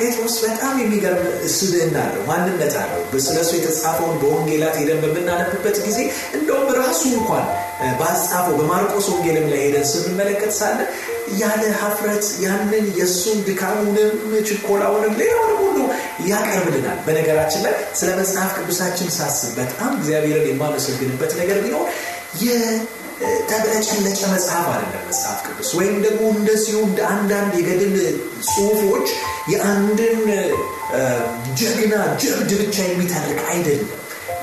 ጴጥሮስ 0.00 0.34
በጣም 0.44 0.74
የሚገርም 0.80 1.24
ስብዕና 1.54 1.96
አለው 2.04 2.22
ማንነት 2.28 2.74
አለው። 2.80 3.00
ስለሱ 3.26 3.50
የተጻፈውን 3.56 4.16
በወንጌላት 4.22 4.76
ሄደን 4.80 5.00
በምናነብበት 5.04 5.78
ጊዜ 5.86 5.98
እንደውም 6.38 6.68
ራሱ 6.80 7.02
እንኳን 7.12 7.46
ባጻፈው 8.00 8.54
በማርቆስ 8.60 9.06
ወንጌልም 9.12 9.46
ላይ 9.52 9.60
ሄደን 9.64 9.86
ስንመለከት 9.90 10.52
ሳለ 10.58 10.78
ያለ 11.38 11.62
ሀፍረት 11.80 12.26
ያንን 12.44 12.86
የእሱን 12.98 13.38
ድካሙንም 13.48 14.12
ችኮላውንም 14.48 15.14
ሌላውንም 15.20 15.58
ሁሉ 15.64 15.78
ያቀርብልናል። 16.28 16.98
በነገራችን 17.06 17.62
ላይ 17.66 17.74
ስለ 18.00 18.10
መጽሐፍ 18.20 18.52
ቅዱሳችን 18.58 19.10
ሳስብ 19.18 19.52
በጣም 19.60 19.92
እግዚአብሔርን 19.98 20.48
የማመሰግንበት 20.50 21.34
ነገር 21.40 21.58
ቢኖር 21.64 21.84
የተብለጨለጨ 22.44 24.20
መጽሐፍ 24.32 24.66
አይደለም 24.72 25.02
መጽሐፍ 25.08 25.38
ቅዱስ። 25.46 25.70
ወይም 25.78 25.96
ደግሞ 26.04 26.24
እንደዚሁ 26.36 26.76
እንደ 26.88 27.00
አንዳንድ 27.14 27.52
የገድል 27.60 27.94
ጽሁፎች 28.48 29.08
የአንድን 29.52 30.20
ጀግና 31.58 31.94
ጀብድ 32.22 32.50
ብቻ 32.60 32.76
የሚተርክ 32.86 33.40
አይደለም። 33.50 33.90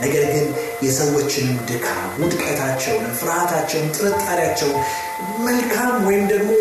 ነገር 0.01 0.23
ግን 0.33 0.45
የሰዎችንም 0.85 1.57
ድካም 1.69 2.09
ውድቀታቸውን 2.21 3.05
ፍርሃታቸውን 3.19 3.87
ጥርጣሬያቸውን 3.97 4.77
መልካም 5.45 5.93
ወይም 6.07 6.23
ደግሞ 6.33 6.51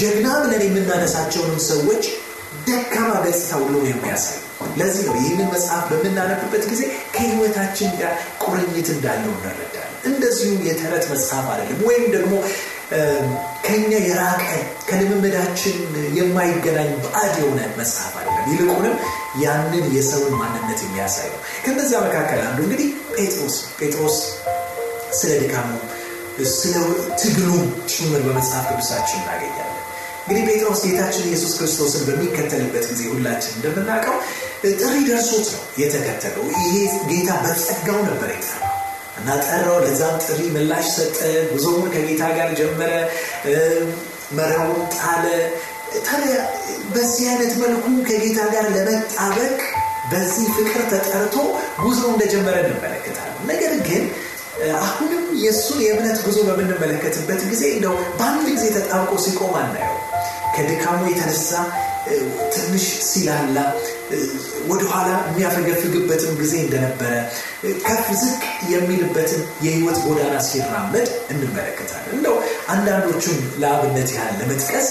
ጀግና 0.00 0.28
ብለን 0.42 0.62
የምናነሳቸውንም 0.66 1.60
ሰዎች 1.68 2.04
ደካማ 2.68 3.10
ገጽታ 3.24 3.50
ሁሉ 3.62 3.74
የሚያሳይ 3.86 4.38
ለዚህ 4.78 5.02
ነው 5.06 5.14
ይህንን 5.18 5.48
መጽሐፍ 5.52 5.84
በምናነብበት 5.90 6.64
ጊዜ 6.70 6.82
ከህይወታችን 7.14 7.90
ጋር 8.00 8.12
ቁርኝት 8.44 8.88
እንዳለው 8.94 9.32
እንረዳለን። 9.34 9.74
እንደዚሁ 10.08 10.50
የተረት 10.68 11.04
መጽሐፍ 11.12 11.46
አይደለም 11.52 11.80
ወይም 11.88 12.04
ደግሞ 12.16 12.34
ከኛ 13.64 13.90
የራቀ 14.04 14.42
ከልምምዳችን 14.88 15.76
የማይገናኝ 16.18 16.90
ባዕድ 17.04 17.34
የሆነ 17.40 17.60
መጽሐፍ 17.78 18.14
አይደለም። 18.20 18.46
ይልቁንም 18.52 18.94
ያንን 19.42 19.86
የሰውን 19.96 20.34
ማንነት 20.40 20.80
የሚያሳይ 20.84 21.28
ነው። 21.34 21.40
ከነዚያ 21.64 21.98
መካከል 22.06 22.40
አንዱ 22.46 22.58
እንግዲህ 22.66 22.88
ጴጥሮስ 23.16 23.56
ጴጥሮስ 23.80 24.16
ስለ 25.18 25.30
ድካሙ 25.42 25.68
ስለ 26.52 26.74
ትግሉ 27.20 27.48
ጭምር 27.92 28.20
በመጽሐፍ 28.26 28.66
ቅዱሳችን 28.70 29.20
እናገኛለን። 29.20 29.74
እንግዲህ 30.22 30.42
ጴጥሮስ 30.50 30.80
ጌታችን 30.86 31.28
ኢየሱስ 31.28 31.52
ክርስቶስን 31.58 32.02
በሚከተልበት 32.08 32.86
ጊዜ 32.90 33.02
ሁላችን 33.12 33.54
እንደምናውቀው 33.58 34.16
ጥሪ 34.74 34.94
ደርሶት 35.08 35.46
ነው 35.54 35.62
የተከተለው። 35.82 36.46
ይሄ 36.58 36.74
ጌታ 37.10 37.30
በጸጋው 37.44 38.00
ነበር 38.08 38.30
የጠራው 38.34 38.67
እና 39.18 39.28
ጠራው 39.46 39.78
ለዛም 39.84 40.16
ጥሪ 40.24 40.40
ምላሽ 40.54 40.86
ሰጠ። 40.96 41.18
ጉዞውን 41.50 41.88
ከጌታ 41.94 42.22
ጋር 42.36 42.50
ጀመረ 42.58 42.92
መረቡን 44.38 44.80
ጣለ። 44.96 45.24
ታዲያ 46.06 46.34
በዚህ 46.94 47.26
አይነት 47.32 47.52
መልኩ 47.60 47.84
ከጌታ 48.08 48.40
ጋር 48.54 48.66
ለመጣበቅ 48.74 49.58
በዚህ 50.10 50.46
ፍቅር 50.56 50.82
ተጠርቶ 50.92 51.34
ጉዞ 51.82 52.00
እንደጀመረ 52.12 52.56
እንመለከታለን። 52.64 53.40
ነገር 53.50 53.74
ግን 53.88 54.04
አሁንም 54.82 55.24
የእሱን 55.42 55.80
የእምነት 55.84 56.18
ጉዞ 56.26 56.38
በምንመለከትበት 56.48 57.42
ጊዜ 57.50 57.64
እንደው 57.74 57.94
በአንድ 58.18 58.46
ጊዜ 58.48 58.64
ተጣብቆ 58.76 59.12
ሲቆም 59.24 59.52
አናየው 59.60 59.96
ከድካሙ 60.54 61.00
የተነሳ 61.10 61.50
ትንሽ 62.54 62.86
ሲላላ 63.08 63.56
ወደኋላ 64.68 65.08
የሚያፈገፍግበትም 65.28 66.32
ጊዜ 66.40 66.54
እንደነበረ 66.62 67.12
ከፍ 67.84 68.06
ዝቅ 68.22 68.40
የሚልበትን 68.72 69.42
የህይወት 69.64 69.98
ጎዳና 70.04 70.34
ሲራመድ 70.46 71.08
እንመለከታለን። 71.32 72.14
እንደው 72.16 72.36
አንዳንዶቹን 72.74 73.38
ለአብነት 73.62 74.10
ያህል 74.16 74.34
ለመጥቀስ 74.40 74.88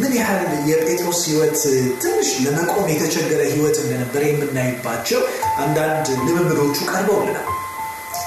ምን 0.00 0.12
ያህል 0.18 0.40
የጴጥሮስ 0.70 1.20
ህይወት 1.28 1.56
ትንሽ 2.02 2.28
ለመቆም 2.44 2.86
የተቸገረ 2.92 3.40
ህይወት 3.52 3.78
እንደነበረ 3.84 4.22
የምናይባቸው 4.28 5.20
አንዳንድ 5.64 6.06
ልምምዶቹ 6.26 6.76
ቀርበውልናል። 6.92 7.48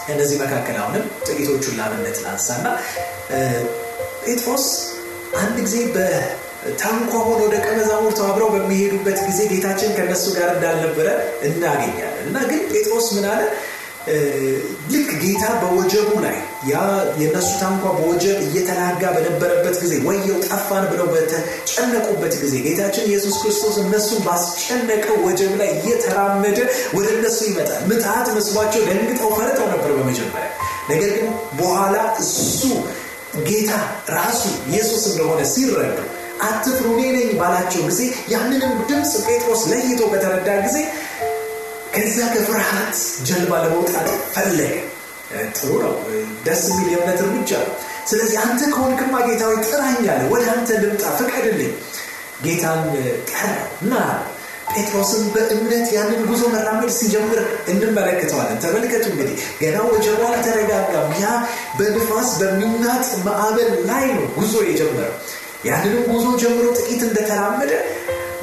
እነዚህ 0.10 0.38
መካከል 0.44 0.76
አሁንም 0.82 1.06
ጥቂቶቹን 1.28 1.78
ለአብነት 1.80 2.18
ላንሳና 2.24 2.66
ጴጥሮስ 4.26 4.66
አንድ 5.40 5.58
ጊዜ 5.66 5.76
በታንኳ 6.62 7.12
ሆኖ 7.26 7.42
ደቀ 7.54 7.68
መዛሙርቱ 7.78 8.20
አብረው 8.26 8.50
በሚሄዱበት 8.54 9.20
ጊዜ 9.28 9.40
ጌታችን 9.52 9.92
ከነሱ 9.98 10.26
ጋር 10.38 10.50
እንዳልነበረ 10.56 11.08
እናገኛለን 11.50 12.26
እና 12.26 12.38
ግን 12.50 12.62
ጴጥሮስ 12.72 13.08
ምን 13.16 13.28
አለ 13.32 13.42
ልክ 14.92 15.10
ጌታ 15.24 15.46
በወጀቡ 15.62 16.10
ላይ 16.24 16.38
ያ 16.70 16.76
የእነሱ 17.20 17.50
ታንኳ 17.62 17.84
በወጀብ 17.98 18.38
እየተናጋ 18.46 19.02
በነበረበት 19.16 19.76
ጊዜ 19.84 19.94
ወየው 20.08 20.38
ጠፋን 20.48 20.86
ብለው 20.92 21.08
በተጨነቁበት 21.14 22.34
ጊዜ 22.44 22.54
ጌታችን 22.66 23.08
ኢየሱስ 23.10 23.36
ክርስቶስ 23.42 23.76
እነሱን 23.84 24.22
ባስጨነቀው 24.28 25.18
ወጀብ 25.28 25.54
ላይ 25.62 25.70
እየተራመደ 25.76 26.60
ወደ 26.98 27.08
እነሱ 27.18 27.40
ይመጣል። 27.50 27.84
ምትሃት 27.92 28.30
መስሏቸው 28.38 28.84
ደንግጠው 28.90 29.32
ፈርተው 29.38 29.68
ነበር 29.74 29.92
በመጀመሪያ። 30.00 30.50
ነገር 30.90 31.12
ግን 31.18 31.28
በኋላ 31.60 31.96
እሱ 32.24 32.62
ጌታ 33.48 33.72
ራሱ 34.16 34.42
ኢየሱስ 34.70 35.04
እንደሆነ 35.12 35.42
ሲረዱ 35.52 35.98
አትፍሩ 36.48 36.88
እኔ 36.96 37.04
ነኝ 37.16 37.30
ባላቸው 37.40 37.82
ጊዜ 37.90 38.02
ያንንም 38.34 38.74
ድምፅ 38.90 39.12
ጴጥሮስ 39.26 39.64
ለይቶ 39.72 40.02
በተረዳ 40.12 40.50
ጊዜ 40.66 40.78
ከዛ 41.94 42.18
ከፍርሃት 42.34 42.96
ጀልባ 43.28 43.52
ለመውጣት 43.64 44.08
ፈለገ። 44.34 44.74
ጥሩ 45.56 45.72
ነው፣ 45.84 45.94
ደስ 46.46 46.62
የሚል 46.70 46.88
የእምነት 46.92 47.20
እርምጃ 47.24 47.52
ነው። 47.64 47.74
ስለዚህ 48.10 48.38
አንተ 48.44 48.62
ከሆንክማ 48.72 49.16
ጌታዊ 49.28 49.54
ጥራኝ 49.68 49.98
አለ። 50.14 50.22
ወደ 50.32 50.44
አንተ 50.54 50.70
ልምጣ 50.84 51.04
ፍቀድልኝ። 51.20 51.74
ጌታን 52.46 52.82
ጠራው 53.32 53.68
እና 53.82 53.94
ጴጥሮስን 54.74 55.24
በእምነት 55.36 55.88
ያንን 55.96 56.22
ጉዞ 56.30 56.44
መራመድ 56.54 56.92
ሲጀምር 56.98 57.40
እንመለከተዋለን። 57.72 58.60
ተመልከቱ 58.64 59.06
እንግዲህ 59.12 59.36
ገና 59.62 59.78
ወጀቡ 59.90 60.20
አልተረጋጋም። 60.30 61.14
ያ 61.22 61.28
በንፋስ 61.80 62.30
በሚናጥ 62.42 63.08
ማዕበል 63.28 63.72
ላይ 63.90 64.06
ነው 64.14 64.26
ጉዞ 64.38 64.56
የጀመረው። 64.68 65.16
ያንንም 65.68 66.04
ጉዞ 66.10 66.26
ጀምሮ 66.42 66.66
ጥቂት 66.78 67.02
እንደተራመደ 67.08 67.72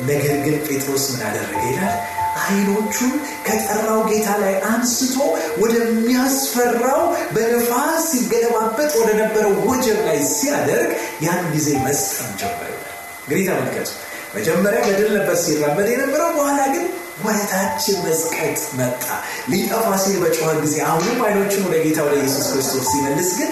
ነገር 0.09 0.37
ግን 0.45 0.57
ጴጥሮስ 0.67 1.05
ምን 1.13 1.23
አደረገ 1.29 1.63
ይላል 1.69 1.95
አይኖቹን 2.43 3.13
ከጠራው 3.47 4.01
ጌታ 4.11 4.29
ላይ 4.43 4.55
አንስቶ 4.71 5.15
ወደሚያስፈራው 5.63 7.03
በነፋስ 7.35 8.05
ሲገለባበጥ 8.11 8.91
ወደ 9.01 9.11
ነበረው 9.21 9.55
ወጀብ 9.69 10.01
ላይ 10.09 10.19
ሲያደርግ 10.35 10.91
ያን 11.27 11.43
ጊዜ 11.55 11.69
መስጠም 11.87 12.31
ጀመረ። 12.41 12.73
እንግዲህ 13.21 13.45
ተመልከቱ፣ 13.49 13.89
መጀመሪያ 14.37 14.81
ነበር 15.17 15.37
ሲራመድ 15.45 15.89
የነበረው፣ 15.93 16.31
በኋላ 16.39 16.61
ግን 16.75 16.85
ወደታችን 17.27 17.97
መስቀጥ 18.07 18.59
መጣ። 18.79 19.05
ሊጠፋ 19.51 19.89
ሲል 20.03 20.17
በጮኸ 20.23 20.51
ጊዜ 20.65 20.77
አሁንም 20.89 21.21
አይኖቹን 21.27 21.65
ወደ 21.69 21.77
ጌታ 21.85 21.99
ወደ 22.07 22.15
ኢየሱስ 22.21 22.47
ክርስቶስ 22.53 22.89
ሲመልስ 22.93 23.31
ግን 23.39 23.51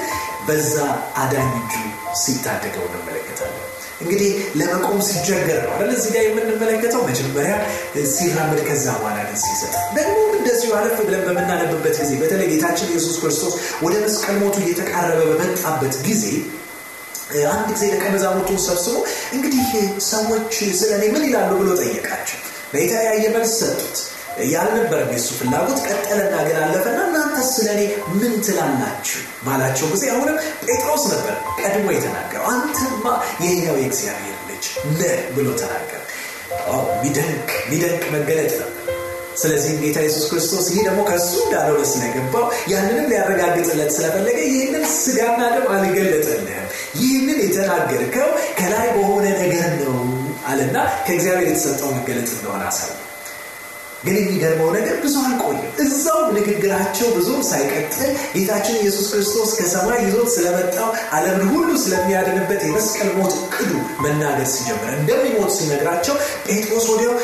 በዛ 0.49 0.75
አዳኝ 1.17 1.53
እጁ 1.61 1.75
ሲታደገው 2.23 2.85
እንመለከታለን። 2.89 3.54
እንግዲህ 4.05 4.31
ለመቆም 4.59 4.99
ሲቸገር 5.09 5.59
ነው 5.65 5.71
አይደል? 5.75 5.91
እዚህ 5.97 6.11
ጋር 6.15 6.23
የምንመለከተው 6.27 7.03
መጀመሪያ 7.09 7.53
ሲራመድ 8.15 8.61
ከዛ 8.69 8.87
በኋላ 8.99 9.19
ግን 9.29 9.39
ሲሰጥ 9.45 9.73
ደግሞ 9.97 10.17
እንደዚሁ 10.39 10.71
አለፍ 10.79 10.99
ብለን 11.03 11.23
በምናነብበት 11.29 11.97
ጊዜ 12.03 12.13
በተለይ 12.23 12.49
ጌታችን 12.53 12.91
ኢየሱስ 12.93 13.17
ክርስቶስ 13.23 13.55
ወደ 13.85 13.95
መስቀል 14.05 14.37
ሞቱ 14.43 14.57
እየተቃረበ 14.65 15.21
በመጣበት 15.33 15.97
ጊዜ 16.09 16.25
አንድ 17.51 17.69
ጊዜ 17.71 17.85
ደቀ 17.93 18.05
መዛሙርቱን 18.15 18.59
ሰብስቦ 18.65 18.97
እንግዲህ 19.35 19.63
ሰዎች 20.09 20.51
ስለ 20.81 20.91
እኔ 20.99 21.05
ምን 21.15 21.23
ይላሉ 21.29 21.53
ብሎ 21.61 21.71
ጠየቃቸው። 21.81 22.39
የተለያየ 22.77 23.25
መልስ 23.35 23.53
ሰጡት። 23.61 23.97
ያልነበረም 24.53 25.11
የሱ 25.15 25.29
ፍላጎት 25.39 25.79
ቀጠለና 25.87 26.35
ግን 26.47 26.57
አለፈና 26.63 26.99
እናንተ 27.09 27.37
ስለ 27.49 27.67
እኔ 27.75 27.83
ምን 28.15 28.33
ትላላችሁ 28.47 29.21
ባላቸው 29.47 29.89
ጊዜ 29.93 30.05
አሁንም 30.13 30.37
ጴጥሮስ 30.67 31.05
ነበር 31.13 31.35
ቀድሞ 31.61 31.87
የተናገረው። 31.95 32.47
አንተማ 32.53 33.05
የሕያው 33.45 33.77
የእግዚአብሔር 33.81 34.39
ልጅ 34.51 34.65
ነህ 34.95 35.21
ብሎ 35.37 35.49
ተናገረ። 35.61 36.01
ሚደንቅ 37.03 37.49
ሚደንቅ 37.71 38.03
መገለጥ 38.15 38.53
ነበር። 38.57 38.71
ስለዚህም 39.37 39.79
ጌታ 39.83 39.99
ኢየሱስ 40.03 40.25
ክርስቶስ 40.31 40.67
ይህ 40.73 40.83
ደግሞ 40.89 41.01
ከእሱ 41.09 41.31
እንዳልሆነ 41.45 41.85
ስለገባው 41.93 42.45
ያንንም 42.73 43.09
ሊያረጋግጥለት 43.11 43.91
ስለፈለገ 43.97 44.39
ይህንን 44.49 44.85
ስጋና 44.97 45.41
ደም 45.55 45.67
አልገለጠልህም፣ 45.75 46.69
ይህንን 47.01 47.41
የተናገርከው 47.45 48.29
ከላይ 48.61 48.87
በሆነ 48.97 49.27
ነገር 49.43 49.67
ነው 49.81 49.97
አለና 50.47 50.77
ከእግዚአብሔር 51.07 51.49
የተሰጠው 51.49 51.91
መገለጥ 51.99 52.31
እንደሆነ 52.37 52.63
አሳየ። 52.71 52.95
ግን 54.05 54.17
የሚገርመው 54.19 54.69
ነገር 54.77 54.97
ብዙ 55.05 55.15
አልቆይም። 55.25 55.63
እዛው 55.85 56.19
ንግግራቸው 56.37 57.09
ብዙም 57.17 57.41
ሳይቀጥል 57.51 58.03
ጌታችን 58.35 58.77
ኢየሱስ 58.81 59.07
ክርስቶስ 59.13 59.51
ከሰማይ 59.59 60.01
ይዞት 60.05 60.29
ስለመጣው 60.35 60.89
ዓለምን 61.17 61.49
ሁሉ 61.53 61.71
ስለሚያድንበት 61.85 62.63
የመስቀል 62.69 63.11
ሞት 63.19 63.35
እቅዱ 63.41 63.71
መናገር 64.05 64.49
ሲጀምር 64.55 64.93
እንደሚሞት 64.99 65.53
ሲነግራቸው 65.57 66.17
ጴጥሮስ 66.49 66.87
ወዲያው 66.93 67.15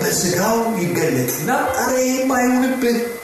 በስጋው 0.00 0.58
ይገለጥና 0.82 1.50
አረ 1.80 1.92
ይህም 2.02 2.30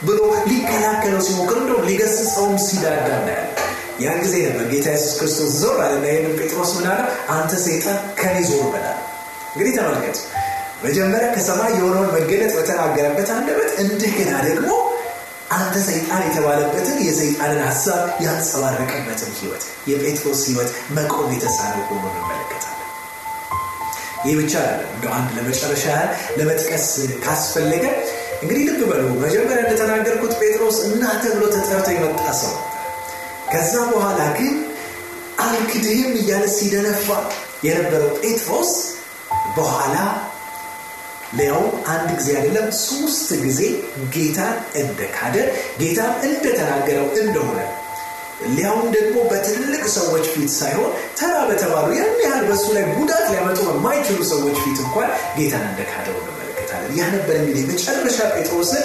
ብሎ 0.07 0.19
ሊከላከለው 0.49 1.21
ሲሞክር 1.27 1.57
እንደውም 1.61 1.87
ሊገስጸውም 1.89 2.55
ሲዳዳ 2.65 3.07
እናያለን። 3.17 3.51
ያን 3.99 4.17
ጊዜ 4.23 4.35
ነበር 4.47 4.65
ጌታ 4.71 4.87
ኢየሱስ 4.93 5.13
ክርስቶስ 5.19 5.51
ዞር 5.59 5.77
አለና 5.83 6.05
ይህንን 6.11 6.33
ጴጥሮስ 6.39 6.71
ምን? 6.77 6.87
አንተ 7.35 7.51
ሰይጣን 7.65 7.99
ከኔ 8.19 8.35
ዞር 8.49 8.65
በላል። 8.73 8.97
እንግዲህ 9.53 9.73
ተመልከቱ 9.77 10.17
መጀመሪያ 10.85 11.27
ከሰማይ 11.35 11.71
የሆነውን 11.77 12.11
መገለጥ 12.15 12.51
በተናገረበት 12.57 13.29
አንደበት 13.35 13.71
እንደገና 13.83 14.31
ደግሞ 14.47 14.69
አንተ 15.55 15.75
ሰይጣን 15.87 16.21
የተባለበትን 16.27 16.97
የሰይጣንን 17.05 17.61
ሀሳብ 17.67 18.01
ያንጸባረቀበትን 18.25 19.31
ህይወት 19.39 19.63
የጴጥሮስ 19.91 20.41
ህይወት 20.49 20.69
መቆም 20.97 21.29
የተሳነው 21.35 21.83
ሆኖ 21.89 22.03
እንመለከታለን። 22.11 22.71
ይህ 24.25 24.35
ብቻ 24.41 24.53
እንደ 24.87 25.05
አንድ 25.17 25.29
ለመጨረሻ 25.37 25.85
ለመጥቀስ 26.37 26.87
ካስፈለገ 27.25 27.85
እንግዲህ 28.41 28.63
ልብ 28.69 28.81
በሉ። 28.89 29.03
መጀመሪያ 29.23 29.63
እንደተናገርኩት 29.65 30.33
ጴጥሮስ 30.41 30.77
እናንተ 30.87 31.23
ብሎ 31.35 31.43
ተጠርቶ 31.55 31.89
የመጣ 31.95 32.23
ሰው 32.41 32.53
ከዛ 33.51 33.73
በኋላ 33.91 34.21
ግን 34.37 34.55
አልክድህም 35.43 36.13
እያለ 36.19 36.45
ሲደነፋ 36.55 37.07
የነበረው 37.65 38.11
ጴጥሮስ 38.21 38.71
በኋላ 39.57 39.95
ሊያው 41.33 41.61
አንድ 41.93 42.09
ጊዜ 42.19 42.29
አይደለም 42.37 42.67
ሶስት 42.81 43.29
ጊዜ 43.43 43.61
ጌታን 44.15 44.53
እንደካደ 44.81 45.35
ጌታን 45.81 46.13
እንደተናገረው 46.29 47.07
እንደሆነ 47.21 47.59
ሊያውም 48.55 48.87
ደግሞ 48.95 49.17
በትልቅ 49.29 49.83
ሰዎች 49.95 50.25
ፊት 50.33 50.49
ሳይሆን 50.57 50.89
ተራ 51.19 51.35
በተባሉ 51.49 51.87
ያን 51.97 52.15
ያህል 52.25 52.43
በሱ 52.49 52.65
ላይ 52.75 52.83
ጉዳት 52.97 53.25
ሊያመጡ 53.31 53.59
በማይችሉ 53.69 54.19
ሰዎች 54.31 54.57
ፊት 54.63 54.79
እንኳን 54.85 55.07
ጌታን 55.37 55.65
እንደካደው 55.69 56.17
እንመለከታለን። 56.21 56.91
ያ 56.99 57.05
ነበር 57.15 57.35
እንግዲህ 57.41 57.63
መጨረሻ 57.71 58.17
ጴጥሮስን 58.35 58.83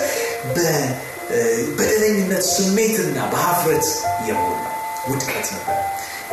በበደለኝነት 0.57 2.44
ስሜትና 2.53 3.18
በሀፍረት 3.33 3.87
የሞላ 4.29 4.62
ውድቀት 5.11 5.48
ነበር። 5.57 5.79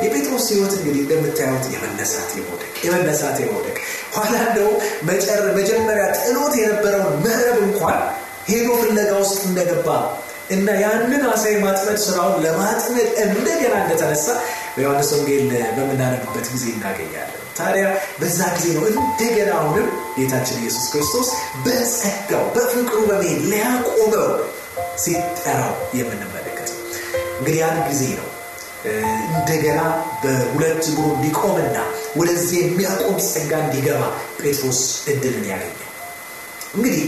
የጴጥሮስ 0.04 0.46
ህይወት 0.52 0.74
እንግዲህ 0.78 1.02
እንደምታዩት 1.04 1.66
የመነሳት 1.74 2.30
የመውደቅ 2.38 2.74
የመነሳት 2.86 3.38
የመውደቅ 3.44 3.78
ኋላ 4.16 4.36
እንደው 4.46 4.70
መጀመሪያ 5.58 6.06
ጥሎት 6.20 6.54
የነበረውን 6.62 7.16
መረብ 7.26 7.58
እንኳን 7.66 8.00
ሄዶ 8.50 8.68
ፍለጋ 8.82 9.12
ውስጥ 9.24 9.40
እንደገባ 9.48 9.88
እና 10.56 10.68
ያንን 10.82 11.24
አሳ 11.32 11.44
የማጥመድ 11.52 11.98
ስራውን 12.04 12.38
ለማጥመድ 12.46 13.10
እንደገና 13.26 13.74
እንደተነሳ 13.82 14.28
በዮሐንስ 14.76 15.10
ወንጌል 15.16 15.42
በምናነብበት 15.78 16.46
ጊዜ 16.54 16.66
እናገኛለን። 16.76 17.42
ታዲያ 17.58 17.86
በዛ 18.20 18.40
ጊዜ 18.56 18.68
ነው 18.76 18.84
እንደገና 18.92 19.52
አሁንም 19.60 19.88
ጌታችን 20.18 20.62
ኢየሱስ 20.62 20.86
ክርስቶስ 20.94 21.30
በጸጋው 21.66 22.46
በፍቅሩ 22.56 23.00
በመሄድ 23.10 23.42
ሊያቆመው 23.52 24.28
ሲጠራው 25.04 25.76
የምንመለከተው 26.00 26.78
እንግዲህ 27.40 27.60
ያን 27.62 27.80
ጊዜ 27.90 28.04
ነው 28.20 28.28
እንደገና 29.32 29.80
በሁለት 30.23 30.84
እግሩ 30.91 31.06
እንዲቆምና 31.15 31.78
ወደዚህ 32.15 32.58
የሚያቆም 32.62 33.17
ጸጋ 33.28 33.52
እንዲገባ 33.63 34.02
ጴጥሮስ 34.41 34.82
እድልን 35.12 35.45
ያገኘ። 35.52 35.78
እንግዲህ 36.76 37.04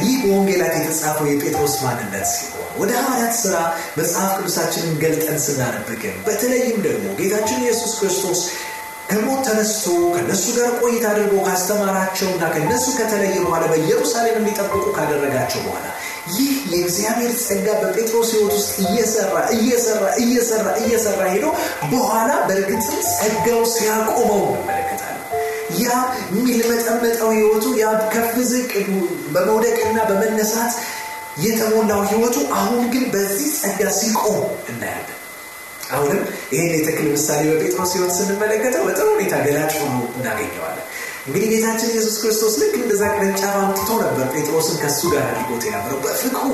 ይህ 0.00 0.14
በወንጌላት 0.22 0.74
የተጻፈው 0.78 1.26
የጴጥሮስ 1.28 1.74
ማንነት 1.82 2.26
ሲሆን 2.30 2.54
ወደ 2.80 2.90
ሐዋርያት 2.98 3.34
ሥራ 3.42 3.56
መጽሐፍ 3.98 4.30
ቅዱሳችንን 4.38 4.94
ገልጠን 5.02 5.38
ስናነብ 5.44 5.86
በተለይም 6.26 6.78
ደግሞ 6.86 7.06
ጌታችን 7.20 7.62
ኢየሱስ 7.64 7.92
ክርስቶስ 8.00 8.40
ከሞት 9.10 9.40
ተነስቶ 9.46 9.84
ከነሱ 10.14 10.44
ጋር 10.56 10.70
ቆይታ 10.80 11.04
አድርጎ 11.10 11.34
ካስተማራቸውና 11.46 12.42
ከነሱ 12.54 12.86
ከተለየ 12.98 13.36
በኋላ 13.44 13.64
በኢየሩሳሌም 13.72 14.36
እንዲጠብቁ 14.40 14.84
ካደረጋቸው 14.96 15.60
በኋላ 15.66 15.86
ይህ 16.34 16.50
የእግዚአብሔር 16.72 17.32
ጸጋ 17.42 17.66
በጴጥሮስ 17.82 18.30
ሕይወት 18.34 18.54
ውስጥ 18.56 18.74
እየሰራ 18.84 19.34
እየሰራ 19.56 20.04
እየሰራ 20.22 20.66
እየሰራ 20.82 21.20
ሄዶ 21.32 21.46
በኋላ 21.92 22.30
በእርግጥም 22.48 22.98
ጸጋው 23.12 23.62
ሲያቆመው 23.74 24.42
እንመለከታለን። 24.48 25.24
ያ 25.78 25.88
የሚልመጠመጠው 26.30 27.30
ሕይወቱ 27.36 27.66
ያ 27.82 27.86
ከፍ 28.12 28.34
በመውደቅና 29.34 29.98
በመነሳት 30.10 30.74
የተሞላው 31.44 32.02
ሕይወቱ 32.10 32.36
አሁን 32.58 32.82
ግን 32.94 33.04
በዚህ 33.14 33.50
ጸጋ 33.58 33.90
ሲቆም 33.98 34.40
እናያለን። 34.70 35.17
አሁንም 35.90 36.20
ይህን 36.52 36.72
የተክል 36.76 37.06
ምሳሌ 37.12 37.42
በጴጥሮስ 37.50 37.92
ሕይወት 37.94 38.12
ስንመለከተው 38.16 38.82
በጥሩ 38.88 39.06
ሁኔታ 39.14 39.34
ገላጭ 39.44 39.72
ሆኖ 39.82 39.96
እናገኘዋለን። 40.16 40.84
እንግዲህ 41.26 41.48
ጌታችን 41.52 41.90
ኢየሱስ 41.92 42.16
ክርስቶስ 42.20 42.54
ልክ 42.60 42.74
እንደዛ 42.78 43.02
ቅርንጫፍ 43.14 43.54
አምጥቶ 43.58 43.88
ነበር 44.02 44.26
ጴጥሮስን 44.34 44.76
ከሱ 44.82 45.00
ጋር 45.14 45.24
አድርጎት 45.30 45.64
የነበረው። 45.68 45.98
በፍቅሩ 46.04 46.44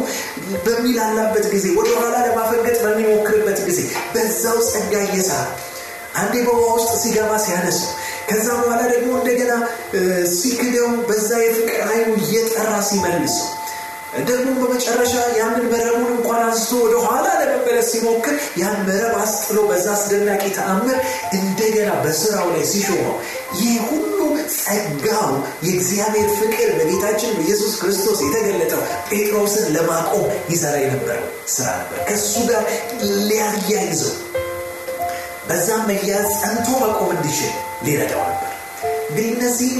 በሚላላበት 0.64 1.46
ጊዜ 1.54 1.66
ወደኋላ 1.78 2.14
ለማፈንገጥ 2.26 2.78
በሚሞክርበት 2.84 3.60
ጊዜ 3.68 3.80
በዛው 4.14 4.58
ጸጋ 4.70 4.94
እየሰራ 5.08 5.42
አንዴ 6.14 6.34
በውሃ 6.46 6.66
ውስጥ 6.78 6.92
ሲገባ 7.02 7.30
ሲያነሰው 7.44 7.90
ከዛ 8.28 8.46
በኋላ 8.58 8.82
ደግሞ 8.92 9.10
እንደገና 9.18 9.52
ሲክደው 10.36 10.88
በዛ 11.08 11.30
የፍቅር 11.44 11.80
ኃይሉ 11.88 12.10
እየጠራ 12.22 12.70
ሲመልሰው 12.88 13.48
ደግሞ 14.22 14.52
በመጨረሻ 14.60 15.14
ያንን 15.38 15.64
መረቡን 15.72 16.10
እንኳን 16.14 16.40
አንስቶ 16.44 16.72
ወደ 16.84 16.94
ኋላ 17.06 17.26
ለመመለስ 17.40 17.86
ሲሞክር 17.92 18.36
ያን 18.60 18.76
መረብ 18.88 19.14
አስጥሎ 19.22 19.58
በዛ 19.70 19.86
አስደናቂ 19.94 20.42
ተአምር 20.58 20.98
እንደገና 21.38 21.90
በስራው 22.04 22.48
ላይ 22.54 22.64
ሲሾመው 22.72 23.16
ይህ 23.60 23.74
ሁሉ 23.88 24.10
ጸጋው 24.56 25.32
የእግዚአብሔር 25.66 26.28
ፍቅር 26.38 26.70
በጌታችን 26.78 27.34
በኢየሱስ 27.36 27.74
ክርስቶስ 27.80 28.18
የተገለጠው 28.24 28.80
ጴጥሮስን 29.10 29.66
ለማቆም 29.76 30.24
ይሰራ 30.52 30.74
የነበረው 30.82 31.26
ስራ 31.54 31.66
ነበር። 31.80 32.00
ከእሱ 32.08 32.34
ጋር 32.50 32.64
ሊያያይዘው 33.28 34.14
በዛም 35.48 35.82
መያዝ 35.88 36.28
ጸንቶ 36.40 36.68
መቆም 36.82 37.10
እንዲችል 37.16 37.52
ሊረዳው 37.86 38.22
ነበር። 38.28 38.50
እንግዲህ 39.14 39.34
እነዚህ 39.34 39.72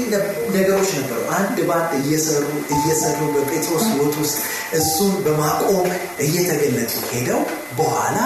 ነገሮች 0.53 0.89
ነበሩ። 0.97 1.21
አንድ 1.37 1.57
በአንድ 1.67 1.93
እየሰሩ 2.01 2.43
እየሰሩ 2.75 3.17
በጴጥሮስ 3.33 3.83
ሕይወት 3.89 4.15
ውስጥ 4.21 4.37
እሱን 4.79 5.11
በማቆም 5.25 5.87
እየተገለጡ 6.25 6.93
ሄደው 7.09 7.41
በኋላ 7.79 8.17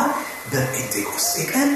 በጴንጤቆስጤ 0.51 1.35
ቀን 1.53 1.69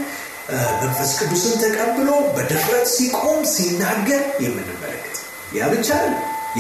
መንፈስ 0.82 1.12
ቅዱስን 1.20 1.56
ተቀብሎ 1.64 2.10
በድፍረት 2.36 2.86
ሲቆም 2.94 3.40
ሲናገር 3.54 4.22
የምንመለከት 4.46 5.18
ያ 5.58 5.72
ብቻ 5.74 5.90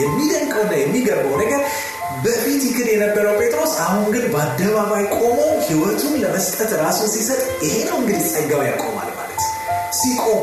የሚደንቀውና 0.01 0.73
የሚገርመው 0.81 1.35
ነገር 1.43 1.61
በፊት 2.25 2.61
ይክድ 2.67 2.89
የነበረው 2.93 3.35
ጴጥሮስ 3.41 3.75
አሁን 3.85 4.05
ግን 4.15 4.25
በአደባባይ 4.33 5.05
ቆሞ 5.17 5.37
ሕይወቱን 5.67 6.15
ለመስጠት 6.23 6.73
ራሱን 6.83 7.11
ሲሰጥ 7.15 7.41
ይሄ 7.65 7.75
ነው 7.89 7.99
እንግዲህ 8.01 8.25
ጸጋው 8.33 8.63
ያቆማል 8.69 9.11
ማለት 9.13 9.43
ሲቆም 9.93 10.39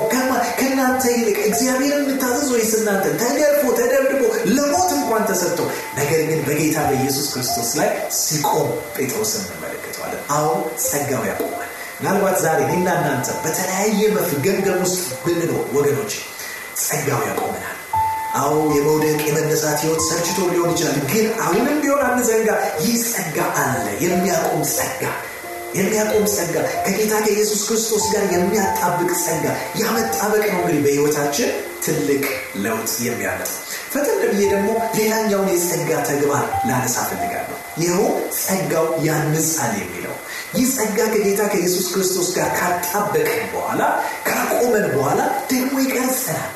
ከእናንተ 0.59 1.03
ይልቅ 1.15 1.39
እግዚአብሔርን 1.49 2.05
እንታዘዝ 2.07 2.49
ወይስ 2.55 2.73
እናንተ 2.79 3.05
ተገርፎ 3.23 3.63
ተደብድቦ 3.79 4.23
ለሞት 4.51 4.91
እንኳን 4.99 5.23
ተሰጥቶ 5.31 5.61
ነገር 5.97 6.21
ግን 6.29 6.41
በጌታ 6.49 6.79
በኢየሱስ 6.89 7.27
ክርስቶስ 7.33 7.71
ላይ 7.79 7.89
ሲቆም 8.21 8.69
ጴጥሮስ 8.97 9.33
እንመለከተዋለን። 9.39 10.23
አሁን 10.37 10.61
ጸጋው 10.87 11.25
ያቆማል። 11.31 11.67
ምናልባት 12.01 12.37
ዛሬ 12.45 12.59
እኔና 12.67 12.89
እናንተ 12.99 13.29
በተለያየ 13.43 14.01
መፍገምገም 14.17 14.79
ውስጥ 14.85 15.01
ብንኖር 15.25 15.65
ወገኖች 15.77 16.13
ጸጋው 16.85 17.23
ያቆመናል። 17.29 17.77
አዎ 18.37 18.55
የመውደቅ 18.75 19.21
የመነሳት 19.29 19.79
ህይወት 19.85 20.03
ሰልችቶ 20.09 20.39
ሊሆን 20.53 20.71
ይችላል። 20.75 20.99
ግን 21.13 21.27
አሁንም 21.43 21.79
ቢሆን 21.83 22.03
አንዘንጋ፣ 22.09 22.51
ይህ 22.83 22.95
ጸጋ 23.09 23.37
አለ። 23.63 23.87
የሚያቆም 24.05 24.63
ጸጋ 24.75 25.03
የሚያቆም 25.75 26.25
ጸጋ 26.35 26.55
ከጌታ 26.85 27.13
ከኢየሱስ 27.25 27.61
ክርስቶስ 27.69 28.05
ጋር 28.13 28.25
የሚያጣብቅ 28.35 29.11
ጸጋ 29.25 29.45
ያመጣበቅ 29.81 30.45
ነው 30.53 30.61
እንግዲህ 30.63 30.81
በህይወታችን 30.81 31.51
ትልቅ 31.85 32.25
ለውጥ 32.57 32.93
የሚያመጣ 33.03 33.51
ፈጠን 33.93 34.21
ብዬ 34.33 34.43
ደግሞ 34.51 34.69
ሌላኛውን 34.95 35.49
የጸጋ 35.53 35.91
ተግባር 36.09 36.45
ላነሳ 36.69 36.97
ፈልጋለሁ። 37.09 37.57
ይኸው 37.81 38.05
ጸጋው 38.39 38.87
ያንጻል 39.07 39.73
የሚለው 39.81 40.15
ይህ 40.55 40.67
ጸጋ 40.77 40.99
ከጌታ 41.15 41.43
ከኢየሱስ 41.53 41.87
ክርስቶስ 41.95 42.29
ጋር 42.37 42.49
ካጣበቀን 42.59 43.43
በኋላ 43.53 43.83
ካቆመን 44.29 44.87
በኋላ 44.95 45.21
ደግሞ 45.53 45.75
ይቀርጸናል። 45.81 46.51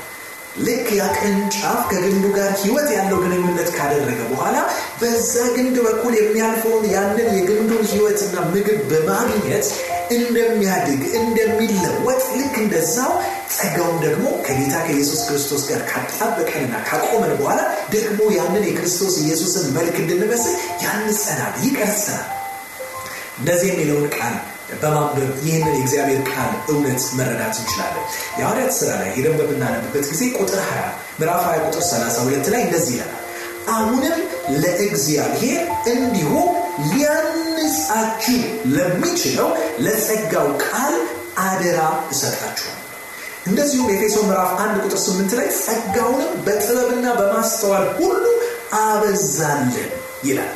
ልክ 0.58 0.88
ያ 0.96 1.04
ቅርንጫፍ 1.16 1.78
ከግንዱ 1.90 2.24
ጋር 2.36 2.50
ህይወት 2.60 2.88
ያለው 2.96 3.18
ግንኙነት 3.22 3.70
ካደረገ 3.76 4.20
በኋላ 4.30 4.56
በዛ 5.00 5.32
ግንድ 5.56 5.76
በኩል 5.86 6.12
የሚያልፈውን 6.16 6.84
ያንን 6.92 7.28
የግንዱን 7.38 7.82
ህይወትና 7.92 8.36
ምግብ 8.52 8.80
በማግኘት 8.90 9.66
እንደሚያድግ 10.16 11.02
እንደሚለወጥ 11.20 12.22
ልክ 12.38 12.54
እንደዛው 12.62 13.12
ጸጋውም 13.54 13.98
ደግሞ 14.04 14.26
ከጌታ 14.46 14.74
ከኢየሱስ 14.86 15.20
ክርስቶስ 15.28 15.64
ጋር 15.70 15.82
ካጣበቀንና 15.90 16.74
ካቆመን 16.88 17.34
በኋላ 17.40 17.60
ደግሞ 17.94 18.30
ያንን 18.38 18.64
የክርስቶስ 18.68 19.16
ኢየሱስን 19.24 19.68
መልክ 19.76 19.98
እንድንመስል 20.04 20.56
ያንጸናል፣ 20.84 21.54
ይቀርጸናል። 21.66 22.30
እንደዚህ 23.38 23.68
የሚለውን 23.70 24.06
ቃል 24.16 24.34
በማንበብ 24.82 25.32
ይህንን 25.46 25.74
የእግዚአብሔር 25.74 26.20
ቃል 26.30 26.52
እውነት 26.72 27.02
መረዳት 27.18 27.56
እንችላለን። 27.60 28.04
የሐዋርያት 28.38 28.72
ስራ 28.78 28.90
ላይ 29.00 29.10
ሄደን 29.16 29.34
በምናነብበት 29.40 30.04
ጊዜ 30.12 30.22
ቁጥር 30.38 30.60
20 30.66 30.86
ምዕራፍ 31.20 31.42
20 31.48 31.66
ቁጥር 31.68 31.82
32 31.88 32.50
ላይ 32.54 32.62
እንደዚህ 32.62 32.94
ይለናል። 32.96 33.20
አሁንም 33.74 34.16
ለእግዚአብሔር 34.62 35.60
እንዲሁ 35.92 36.32
ሊያንጻችሁ 36.90 38.40
ለሚችለው 38.74 39.48
ለጸጋው 39.78 40.48
ቃል 40.64 40.96
አደራ 41.44 41.80
እሰጣችኋል። 42.12 42.80
እንደዚሁም 43.46 43.88
ኤፌሶ 43.94 44.16
ምዕራፍ 44.26 44.50
1 44.60 44.84
ቁጥር 44.84 45.00
8 45.02 45.34
ላይ 45.38 45.48
ጸጋውንም 45.60 46.30
በጥበብና 46.46 47.06
በማስተዋል 47.18 47.86
ሁሉ 47.98 48.22
አበዛልን 48.80 49.90
ይላል። 50.24 50.52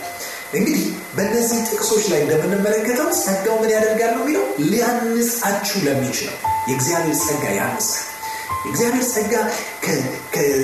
እንግዲህ 0.52 0.82
በእነዚህ 1.16 1.58
ጥቅሶች 1.68 2.04
ላይ 2.10 2.20
እንደምንመለከተው 2.24 3.08
ጸጋው 3.18 3.56
ምን 3.62 3.72
ያደርጋል 3.74 4.12
ነው 4.14 4.22
የሚለው 4.22 4.44
ሊያንጻችሁ 4.70 5.78
ለሚችለው 5.86 6.36
የእግዚአብሔር 6.68 7.16
ጸጋ 7.24 7.44
ያንጻል። 7.58 8.04
የእግዚአብሔር 8.64 9.04
ጸጋ 9.10 9.34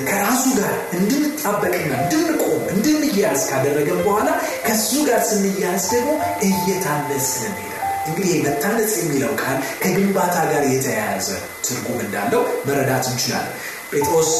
ከራሱ 0.09 0.43
ጋር 0.57 0.73
እንድንጣበቅና 0.97 1.91
እንድንቆም 2.03 2.63
እንድንያያዝ 2.73 3.43
ካደረገን 3.49 4.01
በኋላ 4.07 4.29
ከሱ 4.65 4.91
ጋር 5.07 5.21
ስንያያዝ 5.29 5.85
ደግሞ 5.93 6.11
እየታነጽን 6.47 7.45
እንሄዳለን። 7.49 7.71
እንግዲህ 8.07 8.33
መታነጽ 8.45 8.93
የሚለው 9.01 9.31
ቃል 9.41 9.57
ከግንባታ 9.83 10.35
ጋር 10.51 10.63
የተያያዘ 10.71 11.27
ትርጉም 11.65 11.99
እንዳለው 12.05 12.41
መረዳት 12.67 13.05
እንችላለን። 13.11 13.53
ጴጥሮስ 13.91 14.31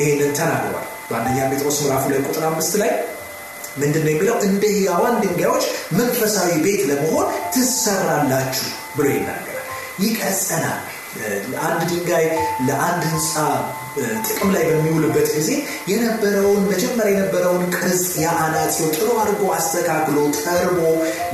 ይህንን 0.00 0.32
ተናግሯል። 0.38 0.86
በአንደኛ 1.10 1.38
ጴጥሮስ 1.52 1.78
ምዕራፍ 1.82 2.04
ላይ 2.10 2.20
ቁጥር 2.26 2.44
አምስት 2.48 2.74
ላይ 2.82 2.90
ምንድን 3.82 4.02
ነው 4.06 4.12
የሚለው? 4.12 4.36
እንደ 4.46 4.62
ሕያዋን 4.76 5.16
ድንጋዮች 5.22 5.64
መንፈሳዊ 5.92 6.50
ቤት 6.64 6.82
ለመሆን 6.90 7.26
ትሰራላችሁ 7.54 8.68
ብሎ 8.96 9.06
ይናገራል። 9.14 9.66
ይቀጸናል። 10.00 10.80
አንድ 11.64 11.80
ድንጋይ 11.90 12.26
ለአንድ 12.66 13.02
ህንፃ 13.10 13.32
ጥቅም 14.26 14.50
ላይ 14.54 14.64
በሚውልበት 14.68 15.28
ጊዜ 15.36 15.48
የነበረውን 15.90 16.60
መጀመሪያ 16.70 17.12
የነበረውን 17.14 17.64
ቅርጽ 17.76 18.04
የአናጺው 18.20 18.88
ጥሩ 18.96 19.08
አድርጎ 19.22 19.42
አስተካክሎ 19.56 20.18
ጠርቦ 20.38 20.78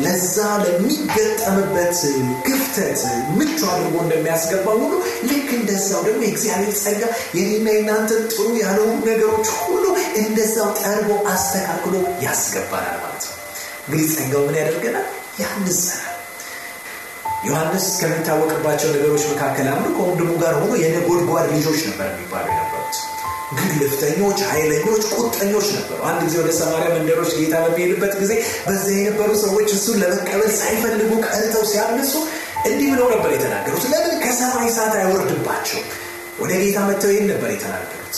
ለዛ 0.04 0.36
ለሚገጠምበት 0.64 1.98
ክፍተት 2.46 3.02
ምቹ 3.36 3.60
አድርጎ 3.74 3.94
እንደሚያስገባ 4.04 4.66
ሁሉ 4.80 4.94
ልክ 5.30 5.48
እንደዛው 5.58 6.02
ደግሞ 6.08 6.22
የእግዚአብሔር 6.26 6.74
ጸጋ 6.82 7.02
የኔና 7.38 7.68
የናንተን 7.76 8.24
ጥሩ 8.32 8.48
ያልሆኑ 8.62 8.96
ነገሮች 9.10 9.48
ሁሉ 9.60 9.84
እንደዛው 10.22 10.70
ጠርቦ 10.82 11.10
አስተካክሎ 11.34 11.94
ያስገባናል 12.26 12.98
ማለት 13.04 13.24
ነው። 13.26 13.34
እንግዲህ 13.86 14.06
ጸጋው 14.14 14.44
ምን 14.48 14.58
ያደርገናል? 14.60 15.06
ያንጸናል። 15.40 16.05
ዮሐንስ 17.46 17.86
ከሚታወቅባቸው 18.00 18.88
ነገሮች 18.94 19.24
መካከል 19.30 19.66
አንዱ 19.72 19.86
ከወንድሙ 19.96 20.30
ጋር 20.42 20.54
ሆኖ 20.60 20.72
የነጎድጓድ 20.82 21.46
ልጆች 21.54 21.80
ነበር 21.88 22.06
የሚባሉ 22.10 22.46
የነበሩት። 22.52 22.96
ግልፍተኞች፣ 23.58 24.38
ኃይለኞች፣ 24.50 25.02
ቁጠኞች 25.16 25.66
ነበሩ። 25.76 25.98
አንድ 26.08 26.20
ጊዜ 26.26 26.34
ወደ 26.40 26.50
ሰማርያ 26.58 26.88
መንደሮች 26.94 27.30
ጌታ 27.38 27.54
በሚሄድበት 27.64 28.14
ጊዜ 28.22 28.32
በዚያ 28.66 28.96
የነበሩ 29.00 29.30
ሰዎች 29.44 29.68
እሱን 29.76 29.98
ለመቀበል 30.02 30.50
ሳይፈልጉ 30.58 31.10
ቀርተው 31.26 31.64
ሲያምፁ 31.72 32.12
እንዲህ 32.66 32.88
ብለው 32.92 33.08
ነበር 33.14 33.30
የተናገሩት። 33.34 33.84
ለምን 33.92 34.14
ከሰማይ 34.24 34.68
እሳት 34.70 34.94
አይወርድባቸው? 35.00 35.80
ወደ 36.40 36.52
ጌታ 36.62 36.78
መጥተው 36.88 37.12
ይህን 37.12 37.28
ነበር 37.32 37.50
የተናገሩት። 37.52 38.16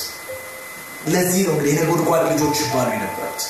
ለዚህ 1.08 1.42
ነው 1.46 1.52
እንግዲህ 1.54 1.72
የነጎድጓድ 1.74 2.22
ልጆች 2.32 2.56
ይባሉ 2.62 2.88
የነበሩት። 2.96 3.42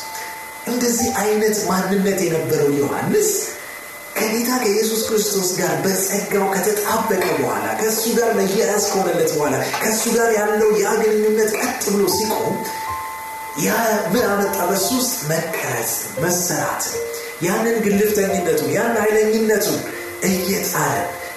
እንደዚህ 0.68 1.08
አይነት 1.20 1.56
ማንነት 1.70 2.18
የነበረው 2.26 2.70
ዮሐንስ 2.80 3.30
ከጌታ 4.18 4.50
ከኢየሱስ 4.62 5.00
ክርስቶስ 5.08 5.48
ጋር 5.58 5.72
በጸጋው 5.84 6.46
ከተጣበቀ 6.54 7.24
በኋላ 7.38 7.66
ከእሱ 7.80 8.04
ጋር 8.18 8.30
መያያዝ 8.38 8.84
ከሆነለት 8.90 9.30
በኋላ 9.36 9.54
ከእሱ 9.82 10.04
ጋር 10.16 10.30
ያለው 10.38 10.70
ያ 10.82 10.88
ቀጥ 11.58 11.82
ብሎ 11.92 12.02
ሲቆም 12.16 12.56
ያ 13.60 13.70
ምን 14.12 14.24
አመጣ? 14.32 14.56
በሱ 14.70 14.88
ውስጥ 14.98 15.14
መቀረጽ፣ 15.30 15.92
መሰራት 16.22 16.84
ያንን 17.46 17.76
ግልፍተኝነቱን 17.84 18.70
ያን 18.76 18.94
ኃይለኝነቱን 19.02 19.78
እየጣለ 20.28 20.94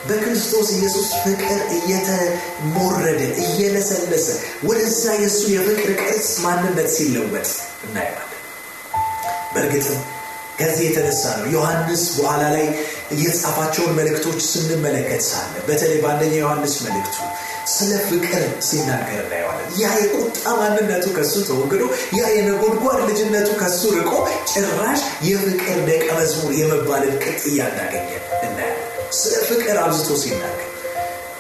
በክርስቶስ 0.08 0.68
ኢየሱስ 0.76 1.08
ፍቅር 1.24 1.60
እየተሞረደ 1.78 3.22
እየለሰለሰ 3.44 4.28
ወደዛ 4.68 5.04
የእሱ 5.22 5.42
የፍቅር 5.56 5.92
ቅርጽ 6.02 6.30
ማንነት 6.46 6.90
ሲለወጥ 6.96 7.50
እናየዋለን። 7.86 8.28
በእርግጥም 9.54 10.00
ከዚህ 10.62 10.84
የተነሳ 10.88 11.24
ነው 11.38 11.48
ዮሐንስ 11.54 12.04
በኋላ 12.18 12.44
ላይ 12.56 12.66
የጻፋቸውን 13.22 13.96
መልእክቶች 14.00 14.40
ስንመለከት 14.50 15.24
ሳለ 15.28 15.54
በተለይ 15.68 16.00
በአንደኛ 16.04 16.34
ዮሐንስ 16.42 16.76
መልእክቱ 16.86 17.18
ስለ 17.72 17.92
ፍቅር 18.08 18.44
ሲናገር 18.68 19.20
እናየዋለን። 19.24 19.68
ያ 19.82 19.90
የቁጣ 20.00 20.44
ማንነቱ 20.60 21.06
ከሱ 21.18 21.34
ተወግዶ 21.50 21.84
ያ 22.18 22.24
የነጎድጓድ 22.36 23.00
ልጅነቱ 23.10 23.50
ከሱ 23.62 23.82
ርቆ 23.98 24.14
ጭራሽ 24.54 25.02
የፍቅር 25.28 25.78
ደቀ 25.90 26.08
መዝሙር 26.20 26.52
የመባልን 26.60 27.16
ቅጥያ 27.26 27.60
እንዳገኘ 27.72 28.10
እናያለን። 28.46 28.88
ስለ 29.20 29.34
ፍቅር 29.50 29.78
አብዝቶ 29.84 30.10
ሲናገር 30.24 30.68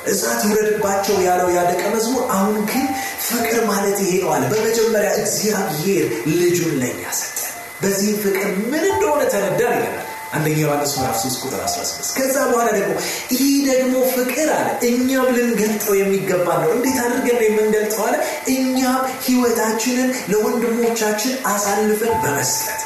እሳት 0.07 0.39
ይውረድባቸው 0.45 1.17
ያለው 1.25 1.49
ያ 1.55 1.61
ደቀ 1.69 1.83
መዝሙር 1.95 2.23
አሁን 2.35 2.55
ግን 2.69 2.85
ፍቅር 3.27 3.59
ማለት 3.69 3.97
ይሄ 4.03 4.13
ነው 4.23 4.31
አለ። 4.35 4.43
በመጀመሪያ 4.53 5.11
እግዚአብሔር 5.21 6.05
ልጁን 6.39 6.73
ለእኛ 6.81 7.03
ሰጠ። 7.19 7.40
በዚህም 7.81 8.17
ፍቅር 8.23 8.43
ምን 8.71 8.83
እንደሆነ 8.89 9.21
ተረዳን 9.33 9.75
ይለናል 9.77 10.07
አንደኛ 10.33 10.57
ዮሐንስ 10.61 10.91
ምዕራፍ 10.97 11.15
3 11.21 11.41
ቁጥር 11.45 11.61
16 11.63 12.11
ከዛ 12.17 12.35
በኋላ 12.49 12.67
ደግሞ 12.75 12.91
ይህ 13.33 13.55
ደግሞ 13.69 13.95
ፍቅር 14.13 14.49
አለ 14.57 14.69
እኛም 14.89 15.27
ልንገልጠው 15.37 15.95
የሚገባ 15.97 16.47
ነው። 16.61 16.69
እንዴት 16.75 16.97
አድርገን 17.05 17.37
ነው 17.37 17.45
የምንገልጠው 17.47 18.03
አለ? 18.07 18.15
እኛም 18.53 18.97
ህይወታችንን 19.25 20.09
ለወንድሞቻችን 20.31 21.33
አሳልፈን 21.45 22.13
በመስጠት። 22.23 22.79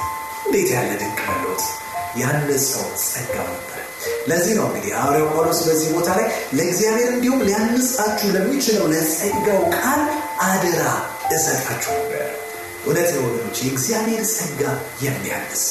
እንዴት 0.46 0.70
ያለ 0.76 0.90
ድንቅ 1.02 1.20
መለወጥ! 1.30 1.64
ያነጸው 2.22 2.86
ጸጋው 3.04 3.48
ነበረ 3.54 3.72
ለዚህ 4.28 4.54
ነው 4.58 4.66
እንግዲህ 4.70 4.92
ሐዋርያው 4.96 5.28
ጳውሎስ 5.34 5.60
በዚህ 5.68 5.90
ቦታ 5.96 6.10
ላይ 6.18 6.28
ለእግዚአብሔር 6.54 7.10
እንዲሁም 7.14 7.44
ሊያንጻችሁ 7.48 8.30
ለሚችለው 8.36 8.86
ለጸጋው 8.94 9.62
ቃል 9.78 10.02
አደራ 10.48 10.84
እሰጣችሁ 11.36 11.94
ነበር 12.00 12.26
እውነት 12.86 13.10
ነው 13.16 13.22
ወገኖች 13.26 13.58
የእግዚአብሔር 13.64 14.24
ጸጋ 14.34 14.62
የሚያንስ 15.06 15.64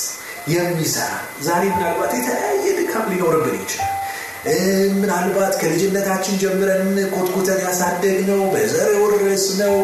የሚሰራ 0.53 1.13
ዛሬ 1.47 1.63
ምናልባት 1.75 2.13
የተለያየ 2.17 2.65
ድካም 2.79 3.07
ሊኖርብን 3.13 3.57
ይችላል። 3.61 3.91
ምናልባት 4.97 5.55
ከልጅነታችን 5.61 6.41
ጀምረን 6.43 6.83
ኮትኩተን 7.13 7.61
ያሳደግነው 7.65 8.41
በዘር 8.55 8.89
የወረስ 8.95 9.45
ነው 9.61 9.75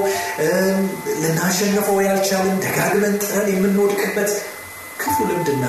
ልናሸንፈው 1.23 1.99
ያልቻልን 2.07 2.59
ደጋግመን 2.65 3.15
ጥረን 3.23 3.49
የምንወድቅበት 3.53 4.33
ክፉ 5.01 5.17
ልምድና 5.31 5.65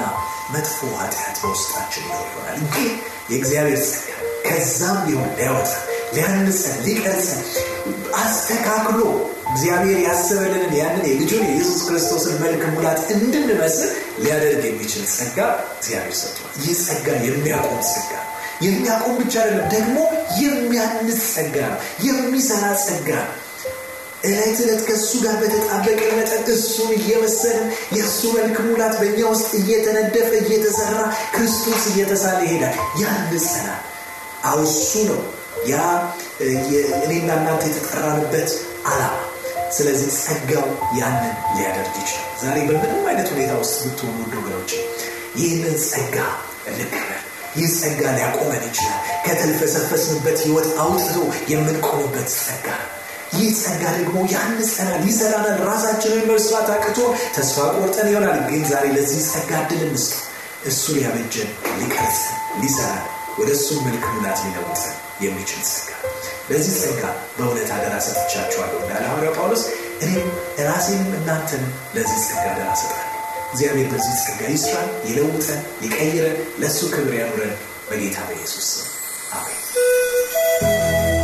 መጥፎ 0.53 0.79
ኃጢአት 0.97 1.37
በውስጣችን 1.41 2.03
ይኖር 2.05 2.25
ይሆናል። 2.29 2.59
ግን 2.73 2.89
የእግዚአብሔር 3.31 3.81
ጸጋ። 3.85 4.09
ከዛም 4.45 4.97
ቢሆን 5.05 5.29
ሊያወጣ 5.37 5.71
ሊያንጸን 6.15 6.77
ሊቀርጸን 6.85 7.41
አስተካክሎ 8.21 8.99
እግዚአብሔር 9.51 9.99
ያሰበልንን 10.05 10.73
ያንን 10.79 11.05
የልጁን 11.09 11.43
የኢየሱስ 11.47 11.79
ክርስቶስን 11.87 12.35
መልክ 12.43 12.61
ሙላት 12.73 12.99
እንድንመስል 13.15 13.89
ሊያደርግ 14.23 14.63
የሚችል 14.67 15.03
ጸጋ 15.15 15.37
እግዚአብሔር 15.75 16.17
ሰጥቷል። 16.21 16.51
ይህ 16.61 16.77
ጸጋ 16.85 17.07
የሚያቆም 17.27 17.81
ጸጋ 17.91 18.11
የሚያቆም 18.65 19.15
ብቻ 19.21 19.33
አይደለም 19.43 19.69
ደግሞ 19.75 19.97
የሚያንስ 20.41 21.21
ጸጋ 21.31 21.55
ነው 21.69 21.79
የሚሰራ 22.07 22.65
ጸጋ 22.83 23.09
ነው። 23.21 23.37
እለት 24.23 24.57
ዕለት 24.63 24.81
ከእሱ 24.87 25.11
ጋር 25.23 25.35
በተጣበቀ 25.41 26.01
መጠን 26.17 26.43
እሱን 26.55 26.89
እየመሰልን 26.97 27.67
የእሱ 27.97 28.19
መልክ 28.35 28.57
ሙላት 28.67 28.95
በእኛ 28.99 29.21
ውስጥ 29.31 29.49
እየተነደፈ 29.61 30.29
እየተሰራ 30.41 30.97
ክርስቶስ 31.33 31.85
እየተሳለ 31.91 32.39
ይሄዳል 32.47 32.75
ያንጸናል 33.01 33.79
አውሱ 34.49 34.91
ነው። 35.09 35.21
ያ 35.67 35.75
እኔና 37.05 37.29
እናንተ 37.39 37.63
የተጠራንበት 37.69 38.49
አላማ። 38.91 39.17
ስለዚህ 39.75 40.09
ጸጋው 40.21 40.65
ያንን 40.99 41.35
ሊያደርግ 41.55 41.93
ይችላል። 42.01 42.29
ዛሬ 42.41 42.57
በምንም 42.69 43.03
አይነት 43.09 43.27
ሁኔታ 43.33 43.51
ውስጥ 43.61 43.77
ብትሆኑ 43.85 44.17
ወገኖች 44.37 44.71
ይህንን 45.39 45.75
ጸጋ 45.85 46.15
እንቀበል። 46.69 47.21
ይህ 47.57 47.69
ጸጋ 47.77 48.01
ሊያቆመን 48.17 48.63
ይችላል። 48.69 48.99
ከተልፈሰፈስንበት 49.25 50.39
ህይወት 50.45 50.67
አውጥቶ 50.83 51.15
የምንቆምበት 51.51 52.29
ጸጋ። 52.37 52.67
ይህ 53.33 53.49
ጸጋ 53.61 53.83
ደግሞ 53.97 54.17
ያንጸናል 54.33 55.01
ይሰራናል 55.09 55.59
ራሳችንን 55.69 56.27
መስራት 56.31 56.69
አቅቶ 56.75 56.97
ተስፋ 57.35 57.67
ቆርጠን 57.75 58.09
ይሆናል። 58.11 58.39
ግን 58.49 58.63
ዛሬ 58.71 58.85
ለዚህ 58.97 59.21
ጸጋ 59.29 59.51
እድል 59.63 59.83
እንስጥ። 59.87 60.13
እሱ 60.65 60.83
ሊያበጀን 60.95 61.49
ሊቀርጸን 61.79 62.33
ሊሰራን 62.61 63.05
ወደ 63.39 63.49
እሱ 63.57 63.67
መልክ 63.85 64.03
ሙላት 64.13 64.39
ሊለውጠን 64.45 64.93
የሚችል 65.21 65.61
ጸጋ 65.69 65.89
ለዚህ 66.49 66.75
ጸጋ 66.81 67.01
በእውነት 67.37 67.69
አደራ 67.75 67.95
ሰጥቻችኋለሁ 68.07 68.77
እንዳለ 68.81 69.03
ሐዋርያው 69.09 69.35
ጳውሎስ 69.37 69.63
እኔም 70.03 70.27
ራሴንም 70.67 71.11
እናንተን 71.19 71.63
ለዚህ 71.95 72.19
ጸጋ 72.27 72.43
አደራ 72.51 72.69
ሰጣለሁ 72.81 73.07
እግዚአብሔር 73.53 73.87
በዚህ 73.93 74.15
ጸጋ 74.23 74.41
ይስራን 74.53 74.91
ይለውጠን 75.09 75.61
ይቀይረን 75.85 76.37
ለእሱ 76.61 76.81
ክብር 76.93 77.15
ያኑረን 77.19 77.55
በጌታ 77.89 78.17
በኢየሱስ 78.27 78.67
ስም። 78.71 78.87
አሜን 79.33 81.20